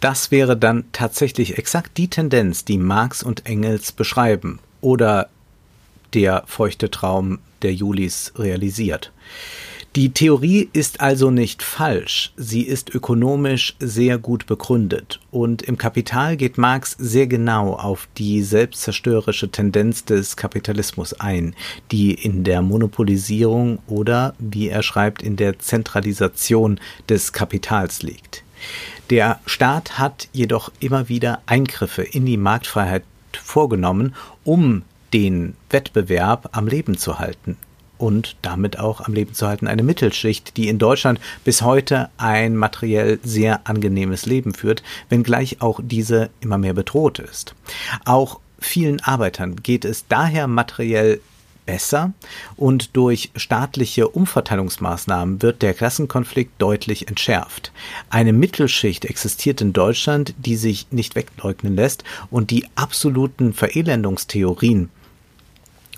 Das 0.00 0.30
wäre 0.30 0.56
dann 0.56 0.84
tatsächlich 0.92 1.58
exakt 1.58 1.96
die 1.98 2.08
Tendenz, 2.08 2.64
die 2.64 2.78
Marx 2.78 3.22
und 3.22 3.46
Engels 3.46 3.92
beschreiben 3.92 4.60
oder 4.80 5.28
der 6.14 6.44
feuchte 6.46 6.90
Traum 6.90 7.40
der 7.62 7.74
Julis 7.74 8.32
realisiert. 8.36 9.12
Die 9.96 10.10
Theorie 10.10 10.68
ist 10.72 11.00
also 11.00 11.30
nicht 11.30 11.62
falsch, 11.62 12.32
sie 12.36 12.62
ist 12.62 12.94
ökonomisch 12.94 13.74
sehr 13.80 14.18
gut 14.18 14.46
begründet 14.46 15.18
und 15.30 15.62
im 15.62 15.78
Kapital 15.78 16.36
geht 16.36 16.58
Marx 16.58 16.94
sehr 16.98 17.26
genau 17.26 17.72
auf 17.72 18.06
die 18.16 18.42
selbstzerstörerische 18.42 19.50
Tendenz 19.50 20.04
des 20.04 20.36
Kapitalismus 20.36 21.14
ein, 21.14 21.56
die 21.90 22.12
in 22.12 22.44
der 22.44 22.62
Monopolisierung 22.62 23.78
oder, 23.88 24.34
wie 24.38 24.68
er 24.68 24.82
schreibt, 24.82 25.22
in 25.22 25.36
der 25.36 25.58
Zentralisation 25.58 26.78
des 27.08 27.32
Kapitals 27.32 28.02
liegt. 28.02 28.44
Der 29.10 29.40
Staat 29.46 29.98
hat 29.98 30.28
jedoch 30.32 30.70
immer 30.80 31.08
wieder 31.08 31.40
Eingriffe 31.46 32.02
in 32.02 32.26
die 32.26 32.36
Marktfreiheit 32.36 33.04
vorgenommen, 33.32 34.14
um 34.44 34.82
den 35.14 35.54
Wettbewerb 35.70 36.50
am 36.52 36.66
Leben 36.66 36.98
zu 36.98 37.18
halten 37.18 37.56
und 37.96 38.36
damit 38.42 38.78
auch 38.78 39.00
am 39.00 39.14
Leben 39.14 39.32
zu 39.32 39.46
halten 39.46 39.66
eine 39.66 39.82
Mittelschicht, 39.82 40.56
die 40.58 40.68
in 40.68 40.78
Deutschland 40.78 41.20
bis 41.42 41.62
heute 41.62 42.10
ein 42.18 42.54
materiell 42.54 43.18
sehr 43.24 43.66
angenehmes 43.66 44.26
Leben 44.26 44.52
führt, 44.52 44.82
wenngleich 45.08 45.62
auch 45.62 45.80
diese 45.82 46.28
immer 46.40 46.58
mehr 46.58 46.74
bedroht 46.74 47.18
ist. 47.18 47.54
Auch 48.04 48.40
vielen 48.60 49.00
Arbeitern 49.00 49.56
geht 49.56 49.86
es 49.86 50.06
daher 50.06 50.46
materiell 50.46 51.20
besser 51.68 52.14
und 52.56 52.96
durch 52.96 53.30
staatliche 53.36 54.08
Umverteilungsmaßnahmen 54.08 55.42
wird 55.42 55.60
der 55.60 55.74
Klassenkonflikt 55.74 56.52
deutlich 56.56 57.08
entschärft. 57.08 57.72
Eine 58.08 58.32
Mittelschicht 58.32 59.04
existiert 59.04 59.60
in 59.60 59.74
Deutschland, 59.74 60.34
die 60.38 60.56
sich 60.56 60.86
nicht 60.92 61.14
wegleugnen 61.14 61.76
lässt 61.76 62.04
und 62.30 62.50
die 62.50 62.66
absoluten 62.74 63.52
Verelendungstheorien 63.52 64.88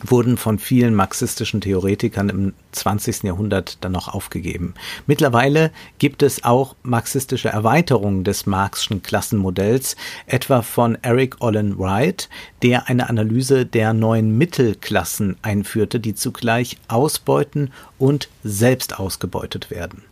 wurden 0.03 0.37
von 0.37 0.59
vielen 0.59 0.95
marxistischen 0.95 1.61
Theoretikern 1.61 2.29
im 2.29 2.55
20. 2.73 3.25
Jahrhundert 3.25 3.79
dann 3.83 3.93
noch 3.93 4.09
aufgegeben. 4.09 4.75
Mittlerweile 5.07 5.71
gibt 5.99 6.23
es 6.23 6.45
auch 6.45 6.77
marxistische 6.83 7.49
Erweiterungen 7.49 8.25
des 8.25 8.47
Marxischen 8.47 9.03
Klassenmodells, 9.03 9.97
etwa 10.27 10.63
von 10.63 10.97
Eric 11.03 11.41
Olin 11.41 11.79
Wright, 11.79 12.29
der 12.63 12.89
eine 12.89 13.09
Analyse 13.09 13.67
der 13.67 13.93
neuen 13.93 14.39
Mittelklassen 14.39 15.37
einführte, 15.43 16.01
die 16.01 16.15
zugleich 16.15 16.79
ausbeuten 16.89 17.71
und 17.99 18.29
selbst 18.43 18.99
ausgebeutet 18.99 19.71
werden. 19.71 20.03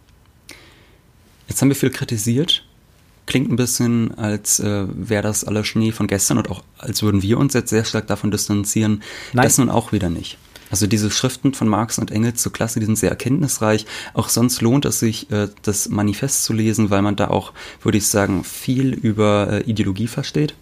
Jetzt 1.49 1.63
haben 1.63 1.69
wir 1.69 1.77
viel 1.77 1.91
kritisiert 1.91 2.68
klingt 3.29 3.51
ein 3.51 3.57
bisschen, 3.57 4.17
als 4.19 4.59
äh, 4.59 4.87
wäre 4.89 5.23
das 5.23 5.45
aller 5.45 5.63
Schnee 5.63 5.93
von 5.93 6.09
gestern 6.09 6.39
und 6.39 6.51
auch 6.51 6.65
als 6.79 7.03
würden 7.03 7.23
wir 7.23 7.39
uns 7.39 7.55
jetzt 7.55 7.71
sehr 7.71 7.85
stark 7.85 8.07
davon 8.09 8.31
distanzieren. 8.31 9.03
Nein. 9.33 9.45
Das 9.45 9.59
nun 9.59 9.71
auch 9.71 9.93
wieder 9.93 10.11
nicht. 10.11 10.39
Also 10.71 10.87
diese 10.87 11.11
Schriften 11.11 11.55
von 11.55 11.69
Marx 11.69 11.99
und 11.99 12.11
Engels 12.11 12.43
zur 12.43 12.53
Klasse, 12.53 12.81
die 12.81 12.87
sind 12.87 12.99
sehr 12.99 13.11
erkenntnisreich. 13.11 13.87
Auch 14.15 14.29
sonst 14.29 14.61
lohnt 14.61 14.85
es 14.85 14.99
sich, 14.99 15.31
äh, 15.31 15.49
das 15.63 15.89
Manifest 15.89 16.45
zu 16.45 16.53
lesen, 16.53 16.91
weil 16.91 17.03
man 17.03 17.17
da 17.17 17.29
auch, 17.29 17.53
würde 17.83 17.99
ich 17.99 18.07
sagen, 18.07 18.45
viel 18.45 18.95
über 18.95 19.49
äh, 19.51 19.61
Ideologie 19.63 20.09
versteht. 20.09 20.55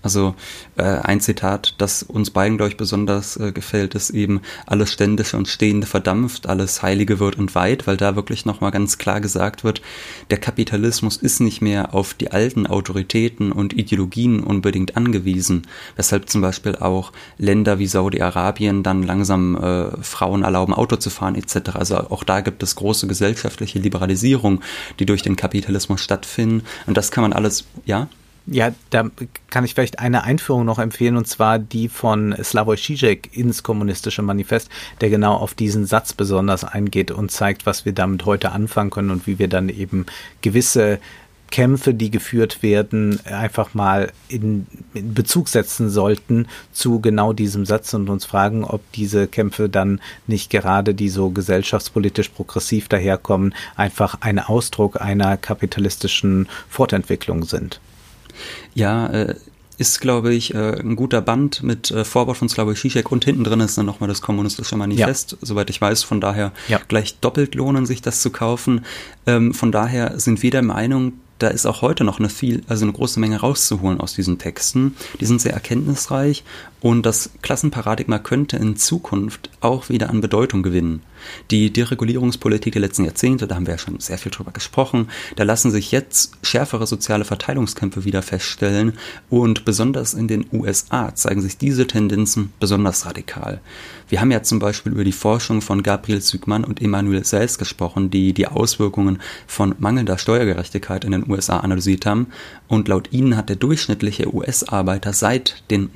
Also 0.00 0.36
äh, 0.76 0.82
ein 0.82 1.20
Zitat, 1.20 1.74
das 1.78 2.04
uns 2.04 2.30
beiden, 2.30 2.56
glaube 2.56 2.70
ich, 2.70 2.76
besonders 2.76 3.36
äh, 3.36 3.50
gefällt, 3.50 3.96
ist 3.96 4.10
eben, 4.10 4.40
alles 4.64 4.92
Ständische 4.92 5.36
und 5.36 5.48
Stehende 5.48 5.86
verdampft, 5.88 6.46
alles 6.46 6.82
Heilige 6.82 7.18
wird 7.18 7.36
entweiht, 7.36 7.86
weil 7.86 7.96
da 7.96 8.14
wirklich 8.14 8.46
nochmal 8.46 8.70
ganz 8.70 8.98
klar 8.98 9.20
gesagt 9.20 9.64
wird, 9.64 9.82
der 10.30 10.38
Kapitalismus 10.38 11.16
ist 11.16 11.40
nicht 11.40 11.60
mehr 11.62 11.94
auf 11.94 12.14
die 12.14 12.30
alten 12.30 12.66
Autoritäten 12.66 13.50
und 13.50 13.72
Ideologien 13.72 14.40
unbedingt 14.40 14.96
angewiesen, 14.96 15.66
weshalb 15.96 16.28
zum 16.30 16.42
Beispiel 16.42 16.76
auch 16.76 17.12
Länder 17.36 17.80
wie 17.80 17.88
Saudi-Arabien 17.88 18.84
dann 18.84 19.02
langsam 19.02 19.56
äh, 19.56 20.02
Frauen 20.02 20.44
erlauben, 20.44 20.74
Auto 20.74 20.96
zu 20.96 21.10
fahren 21.10 21.34
etc. 21.34 21.70
Also 21.74 21.96
auch 21.96 22.22
da 22.22 22.40
gibt 22.40 22.62
es 22.62 22.76
große 22.76 23.08
gesellschaftliche 23.08 23.80
Liberalisierung, 23.80 24.60
die 25.00 25.06
durch 25.06 25.22
den 25.22 25.34
Kapitalismus 25.34 26.00
stattfinden. 26.00 26.64
Und 26.86 26.96
das 26.96 27.10
kann 27.10 27.22
man 27.22 27.32
alles, 27.32 27.64
ja? 27.84 28.08
Ja, 28.50 28.72
da 28.88 29.10
kann 29.50 29.64
ich 29.64 29.74
vielleicht 29.74 29.98
eine 29.98 30.22
Einführung 30.24 30.64
noch 30.64 30.78
empfehlen, 30.78 31.18
und 31.18 31.28
zwar 31.28 31.58
die 31.58 31.90
von 31.90 32.34
Slavoj 32.42 32.76
Žižek 32.76 33.36
ins 33.36 33.62
kommunistische 33.62 34.22
Manifest, 34.22 34.70
der 35.02 35.10
genau 35.10 35.34
auf 35.34 35.52
diesen 35.52 35.84
Satz 35.84 36.14
besonders 36.14 36.64
eingeht 36.64 37.10
und 37.10 37.30
zeigt, 37.30 37.66
was 37.66 37.84
wir 37.84 37.92
damit 37.92 38.24
heute 38.24 38.52
anfangen 38.52 38.88
können 38.88 39.10
und 39.10 39.26
wie 39.26 39.38
wir 39.38 39.48
dann 39.48 39.68
eben 39.68 40.06
gewisse 40.40 40.98
Kämpfe, 41.50 41.92
die 41.92 42.10
geführt 42.10 42.62
werden, 42.62 43.20
einfach 43.26 43.74
mal 43.74 44.12
in, 44.28 44.66
in, 44.94 45.12
Bezug 45.14 45.48
setzen 45.48 45.90
sollten 45.90 46.46
zu 46.72 47.00
genau 47.00 47.34
diesem 47.34 47.66
Satz 47.66 47.92
und 47.94 48.08
uns 48.08 48.24
fragen, 48.24 48.64
ob 48.64 48.80
diese 48.92 49.26
Kämpfe 49.26 49.68
dann 49.68 50.00
nicht 50.26 50.50
gerade, 50.50 50.94
die 50.94 51.08
so 51.08 51.30
gesellschaftspolitisch 51.30 52.30
progressiv 52.30 52.88
daherkommen, 52.88 53.54
einfach 53.76 54.18
ein 54.20 54.38
Ausdruck 54.38 55.00
einer 55.00 55.36
kapitalistischen 55.36 56.48
Fortentwicklung 56.68 57.44
sind. 57.44 57.80
Ja, 58.74 59.06
äh, 59.08 59.34
ist, 59.78 60.00
glaube 60.00 60.34
ich, 60.34 60.54
äh, 60.54 60.80
ein 60.80 60.96
guter 60.96 61.20
Band 61.22 61.62
mit 61.62 61.90
äh, 61.92 62.04
Vorwort 62.04 62.36
von 62.36 62.48
Slavoj 62.48 62.74
Žižek 62.74 63.12
und 63.12 63.24
hinten 63.24 63.44
drin 63.44 63.60
ist 63.60 63.78
dann 63.78 63.86
nochmal 63.86 64.08
das 64.08 64.20
kommunistische 64.20 64.76
Manifest, 64.76 65.32
ja. 65.32 65.38
soweit 65.40 65.70
ich 65.70 65.80
weiß. 65.80 66.02
Von 66.02 66.20
daher 66.20 66.52
ja. 66.66 66.80
gleich 66.88 67.20
doppelt 67.20 67.54
lohnen, 67.54 67.86
sich 67.86 68.02
das 68.02 68.20
zu 68.20 68.30
kaufen. 68.30 68.84
Ähm, 69.26 69.54
von 69.54 69.70
daher 69.70 70.18
sind 70.18 70.42
wir 70.42 70.50
der 70.50 70.62
Meinung, 70.62 71.12
da 71.38 71.48
ist 71.48 71.66
auch 71.66 71.82
heute 71.82 72.02
noch 72.02 72.18
eine 72.18 72.28
viel, 72.28 72.62
also 72.66 72.84
eine 72.84 72.92
große 72.92 73.20
Menge 73.20 73.38
rauszuholen 73.38 74.00
aus 74.00 74.14
diesen 74.14 74.38
Texten. 74.38 74.96
Die 75.20 75.24
sind 75.26 75.40
sehr 75.40 75.52
erkenntnisreich 75.52 76.42
und 76.80 77.04
das 77.04 77.30
Klassenparadigma 77.42 78.18
könnte 78.18 78.56
in 78.56 78.76
Zukunft 78.76 79.50
auch 79.60 79.88
wieder 79.88 80.10
an 80.10 80.20
Bedeutung 80.20 80.62
gewinnen. 80.62 81.02
Die 81.50 81.72
Deregulierungspolitik 81.72 82.72
der 82.72 82.82
letzten 82.82 83.04
Jahrzehnte, 83.04 83.46
da 83.46 83.56
haben 83.56 83.66
wir 83.66 83.74
ja 83.74 83.78
schon 83.78 83.98
sehr 83.98 84.18
viel 84.18 84.30
drüber 84.30 84.52
gesprochen, 84.52 85.08
da 85.36 85.44
lassen 85.44 85.70
sich 85.70 85.90
jetzt 85.90 86.36
schärfere 86.42 86.86
soziale 86.86 87.24
Verteilungskämpfe 87.24 88.04
wieder 88.04 88.22
feststellen 88.22 88.92
und 89.28 89.64
besonders 89.64 90.14
in 90.14 90.28
den 90.28 90.46
USA 90.52 91.14
zeigen 91.14 91.40
sich 91.40 91.58
diese 91.58 91.86
Tendenzen 91.86 92.52
besonders 92.60 93.06
radikal. 93.06 93.60
Wir 94.08 94.22
haben 94.22 94.30
ja 94.30 94.42
zum 94.42 94.58
Beispiel 94.58 94.92
über 94.92 95.04
die 95.04 95.12
Forschung 95.12 95.60
von 95.60 95.82
Gabriel 95.82 96.22
Zygmann 96.22 96.64
und 96.64 96.80
Emmanuel 96.80 97.24
Sels 97.24 97.58
gesprochen, 97.58 98.10
die 98.10 98.32
die 98.32 98.46
Auswirkungen 98.46 99.20
von 99.46 99.74
mangelnder 99.78 100.16
Steuergerechtigkeit 100.16 101.04
in 101.04 101.12
den 101.12 101.30
USA 101.30 101.58
analysiert 101.58 102.06
haben. 102.06 102.28
Und 102.68 102.88
laut 102.88 103.12
ihnen 103.12 103.36
hat 103.36 103.50
der 103.50 103.56
durchschnittliche 103.56 104.34
US-Arbeiter 104.34 105.12
seit 105.12 105.62
den 105.70 105.90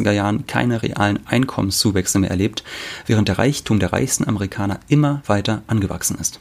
1980er 0.00 0.12
Jahren 0.12 0.46
keine 0.46 0.82
realen 0.82 1.20
Einkommenszuwächse 1.26 2.18
mehr 2.18 2.30
erlebt, 2.30 2.64
während 3.06 3.28
der 3.28 3.38
Reichtum 3.38 3.78
der 3.78 3.92
reichsten 3.92 4.26
Amerikaner 4.26 4.80
immer 4.88 5.22
weiter 5.26 5.62
angewachsen 5.66 6.18
ist. 6.20 6.40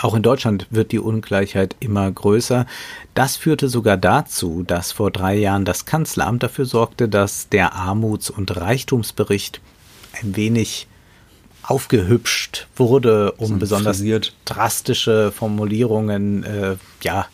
Auch 0.00 0.14
in 0.14 0.22
Deutschland 0.22 0.68
wird 0.70 0.92
die 0.92 1.00
Ungleichheit 1.00 1.74
immer 1.80 2.10
größer. 2.10 2.66
Das 3.14 3.36
führte 3.36 3.68
sogar 3.68 3.96
dazu, 3.96 4.62
dass 4.64 4.92
vor 4.92 5.10
drei 5.10 5.34
Jahren 5.34 5.64
das 5.64 5.86
Kanzleramt 5.86 6.42
dafür 6.44 6.66
sorgte, 6.66 7.08
dass 7.08 7.48
der 7.48 7.74
Armuts- 7.74 8.30
und 8.30 8.56
Reichtumsbericht 8.56 9.60
ein 10.22 10.36
wenig 10.36 10.86
aufgehübscht 11.64 12.68
wurde, 12.76 13.32
um 13.32 13.48
so 13.48 13.56
besonders 13.56 13.98
frisiert. 13.98 14.34
drastische 14.44 15.32
Formulierungen 15.32 16.44
äh, 16.44 16.76
ja, 17.02 17.26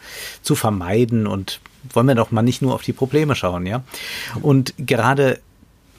zu 0.42 0.54
vermeiden. 0.54 1.26
Und 1.26 1.60
wollen 1.92 2.08
wir 2.08 2.14
doch 2.14 2.30
mal 2.30 2.42
nicht 2.42 2.62
nur 2.62 2.74
auf 2.74 2.82
die 2.82 2.94
Probleme 2.94 3.34
schauen, 3.34 3.66
ja? 3.66 3.84
Und 4.40 4.74
gerade 4.78 5.40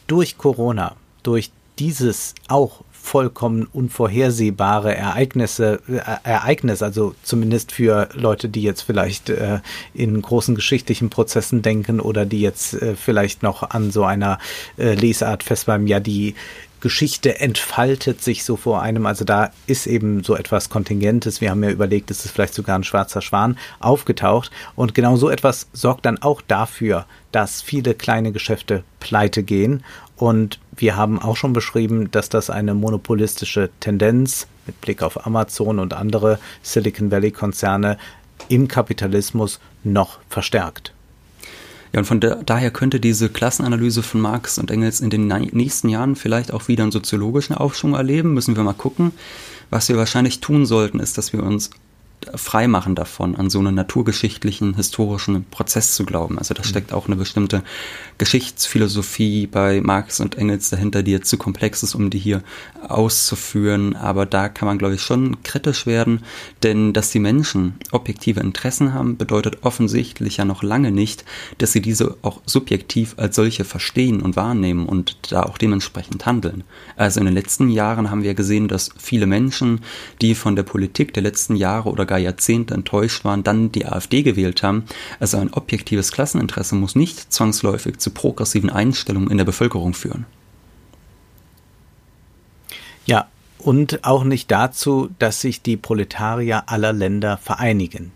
durch 0.08 0.38
Corona, 0.38 0.96
durch 1.24 1.52
dieses 1.80 2.36
auch 2.48 2.82
vollkommen 3.06 3.68
unvorhersehbare 3.72 4.96
Ereignisse, 4.96 5.80
äh, 5.88 6.00
Ereignis, 6.24 6.82
also 6.82 7.14
zumindest 7.22 7.72
für 7.72 8.10
Leute, 8.14 8.50
die 8.50 8.64
jetzt 8.64 8.82
vielleicht 8.82 9.30
äh, 9.30 9.60
in 9.94 10.20
großen 10.22 10.56
geschichtlichen 10.56 11.12
Prozessen 11.12 11.62
denken 11.62 12.00
oder 12.00 12.26
die 12.26 12.42
jetzt 12.42 12.74
äh, 12.74 12.96
vielleicht 12.96 13.44
noch 13.44 13.70
an 13.70 13.92
so 13.92 14.04
einer 14.06 14.40
äh, 14.78 14.96
Lesart 14.96 15.44
festbleiben, 15.44 15.86
ja, 15.86 16.00
die 16.00 16.34
Geschichte 16.86 17.40
entfaltet 17.40 18.22
sich 18.22 18.44
so 18.44 18.58
vor 18.58 18.84
einem. 18.84 19.08
Also 19.08 19.26
da 19.26 19.50
ist 19.66 19.88
eben 19.88 20.24
so 20.24 20.36
etwas 20.36 20.70
Kontingentes. 20.70 21.42
Wir 21.42 21.50
haben 21.50 21.64
ja 21.64 21.72
überlegt, 21.72 22.12
ist 22.12 22.26
es 22.26 22.30
vielleicht 22.30 22.54
sogar 22.54 22.78
ein 22.78 22.84
schwarzer 22.84 23.24
Schwan 23.24 23.58
aufgetaucht. 23.80 24.52
Und 24.76 24.94
genau 24.94 25.16
so 25.16 25.32
etwas 25.32 25.68
sorgt 25.74 26.06
dann 26.06 26.22
auch 26.22 26.44
dafür, 26.44 27.08
dass 27.32 27.64
viele 27.64 27.96
kleine 27.96 28.32
Geschäfte 28.32 28.84
pleite 29.00 29.42
gehen. 29.42 29.84
Und 30.16 30.60
wir 30.76 30.96
haben 30.96 31.20
auch 31.20 31.38
schon 31.38 31.54
beschrieben, 31.54 32.12
dass 32.12 32.30
das 32.30 32.52
eine 32.52 32.76
monopolistische 32.76 33.72
Tendenz 33.80 34.46
mit 34.68 34.80
Blick 34.80 35.02
auf 35.02 35.26
Amazon 35.26 35.80
und 35.80 35.96
andere 35.96 36.38
Silicon 36.62 37.10
Valley 37.10 37.32
Konzerne 37.32 37.98
im 38.48 38.68
Kapitalismus 38.68 39.60
noch 39.84 40.20
verstärkt. 40.30 40.95
Ja, 41.94 42.00
und 42.00 42.06
von 42.06 42.20
da, 42.20 42.36
daher 42.46 42.72
könnte 42.72 43.00
diese 43.00 43.30
Klassenanalyse 43.30 44.04
von 44.04 44.22
Marx 44.22 44.58
und 44.58 44.72
Engels 44.72 45.00
in 45.00 45.10
den 45.10 45.28
nächsten 45.28 45.90
Jahren 45.90 46.16
vielleicht 46.16 46.54
auch 46.54 46.68
wieder 46.68 46.84
einen 46.84 46.92
soziologischen 46.92 47.56
Aufschwung 47.56 47.94
erleben. 47.94 48.34
Müssen 48.34 48.56
wir 48.56 48.64
mal 48.64 48.74
gucken. 48.74 49.12
Was 49.70 49.90
wir 49.90 49.98
wahrscheinlich 49.98 50.42
tun 50.42 50.66
sollten, 50.66 51.00
ist, 51.00 51.18
dass 51.18 51.34
wir 51.34 51.42
uns 51.44 51.72
freimachen 52.34 52.96
davon, 52.96 53.36
an 53.36 53.50
so 53.50 53.60
einen 53.60 53.76
naturgeschichtlichen, 53.76 54.76
historischen 54.76 55.46
Prozess 55.46 55.96
zu 55.96 56.06
glauben. 56.06 56.38
Also 56.38 56.54
da 56.54 56.62
mhm. 56.62 56.68
steckt 56.68 56.94
auch 56.94 57.08
eine 57.08 57.16
bestimmte 57.16 57.64
Geschichtsphilosophie 58.18 59.48
bei 59.48 59.82
Marx 59.82 60.20
und 60.20 60.38
Engels 60.38 60.70
dahinter, 60.70 61.04
die 61.04 61.12
jetzt 61.12 61.30
zu 61.30 61.38
komplex 61.38 61.84
ist, 61.84 61.96
um 61.96 62.10
die 62.10 62.18
hier 62.18 62.42
auszuführen. 62.88 63.96
Aber 63.96 64.26
da 64.26 64.50
kann 64.50 64.68
man, 64.68 64.78
glaube 64.78 64.96
ich, 64.96 65.02
schon 65.02 65.44
kritisch 65.44 65.86
werden, 65.86 66.22
denn 66.64 66.94
dass 66.94 67.12
die 67.12 67.20
Menschen 67.20 67.76
objektive 67.92 68.40
Interessen 68.40 68.94
haben, 68.94 69.18
bedeutet 69.18 69.64
offensichtlich 69.64 70.38
ja 70.38 70.46
noch 70.46 70.64
lange 70.64 70.92
nicht, 70.92 71.26
dass 71.58 71.72
sie 71.72 71.82
diese 71.82 72.18
auch 72.22 72.42
subjektiv 72.46 73.16
als 73.18 73.36
solche 73.36 73.66
verstehen 73.66 74.22
und 74.22 74.36
wahrnehmen 74.36 74.86
und 74.88 75.32
da 75.32 75.44
auch 75.44 75.58
dementsprechend 75.58 76.26
handeln. 76.26 76.64
Also 76.96 77.20
in 77.20 77.26
den 77.26 77.36
letzten 77.36 77.70
Jahren 77.70 78.10
haben 78.10 78.24
wir 78.24 78.34
gesehen, 78.34 78.68
dass 78.68 78.90
viele 78.98 79.28
Menschen, 79.28 79.82
die 80.22 80.36
von 80.36 80.56
der 80.56 80.64
Politik 80.64 81.14
der 81.14 81.24
letzten 81.24 81.56
Jahre 81.56 81.90
oder 81.90 82.06
gar 82.06 82.15
Jahrzehnte 82.20 82.74
enttäuscht 82.74 83.26
waren, 83.26 83.44
dann 83.44 83.72
die 83.72 83.86
AfD 83.86 84.24
gewählt 84.24 84.64
haben. 84.64 84.86
Also 85.20 85.38
ein 85.38 85.54
objektives 85.54 86.12
Klasseninteresse 86.12 86.76
muss 86.76 86.96
nicht 86.96 87.32
zwangsläufig 87.34 87.98
zu 87.98 88.12
progressiven 88.12 88.70
Einstellungen 88.70 89.32
in 89.32 89.38
der 89.38 89.46
Bevölkerung 89.46 89.94
führen. 89.94 90.26
Ja, 93.06 93.28
und 93.60 94.04
auch 94.04 94.24
nicht 94.24 94.52
dazu, 94.52 95.10
dass 95.18 95.42
sich 95.42 95.62
die 95.62 95.78
Proletarier 95.78 96.64
aller 96.68 96.94
Länder 96.94 97.38
vereinigen. 97.38 98.12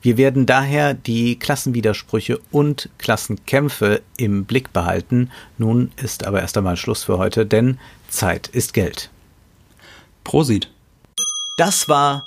Wir 0.00 0.16
werden 0.16 0.46
daher 0.46 0.94
die 0.94 1.38
Klassenwidersprüche 1.38 2.38
und 2.50 2.88
Klassenkämpfe 2.98 4.02
im 4.16 4.44
Blick 4.44 4.72
behalten. 4.72 5.30
Nun 5.58 5.90
ist 5.96 6.24
aber 6.24 6.40
erst 6.40 6.56
einmal 6.56 6.76
Schluss 6.76 7.04
für 7.04 7.18
heute, 7.18 7.46
denn 7.46 7.78
Zeit 8.08 8.48
ist 8.48 8.74
Geld. 8.74 9.10
Prosit. 10.24 10.70
Das 11.56 11.88
war 11.88 12.26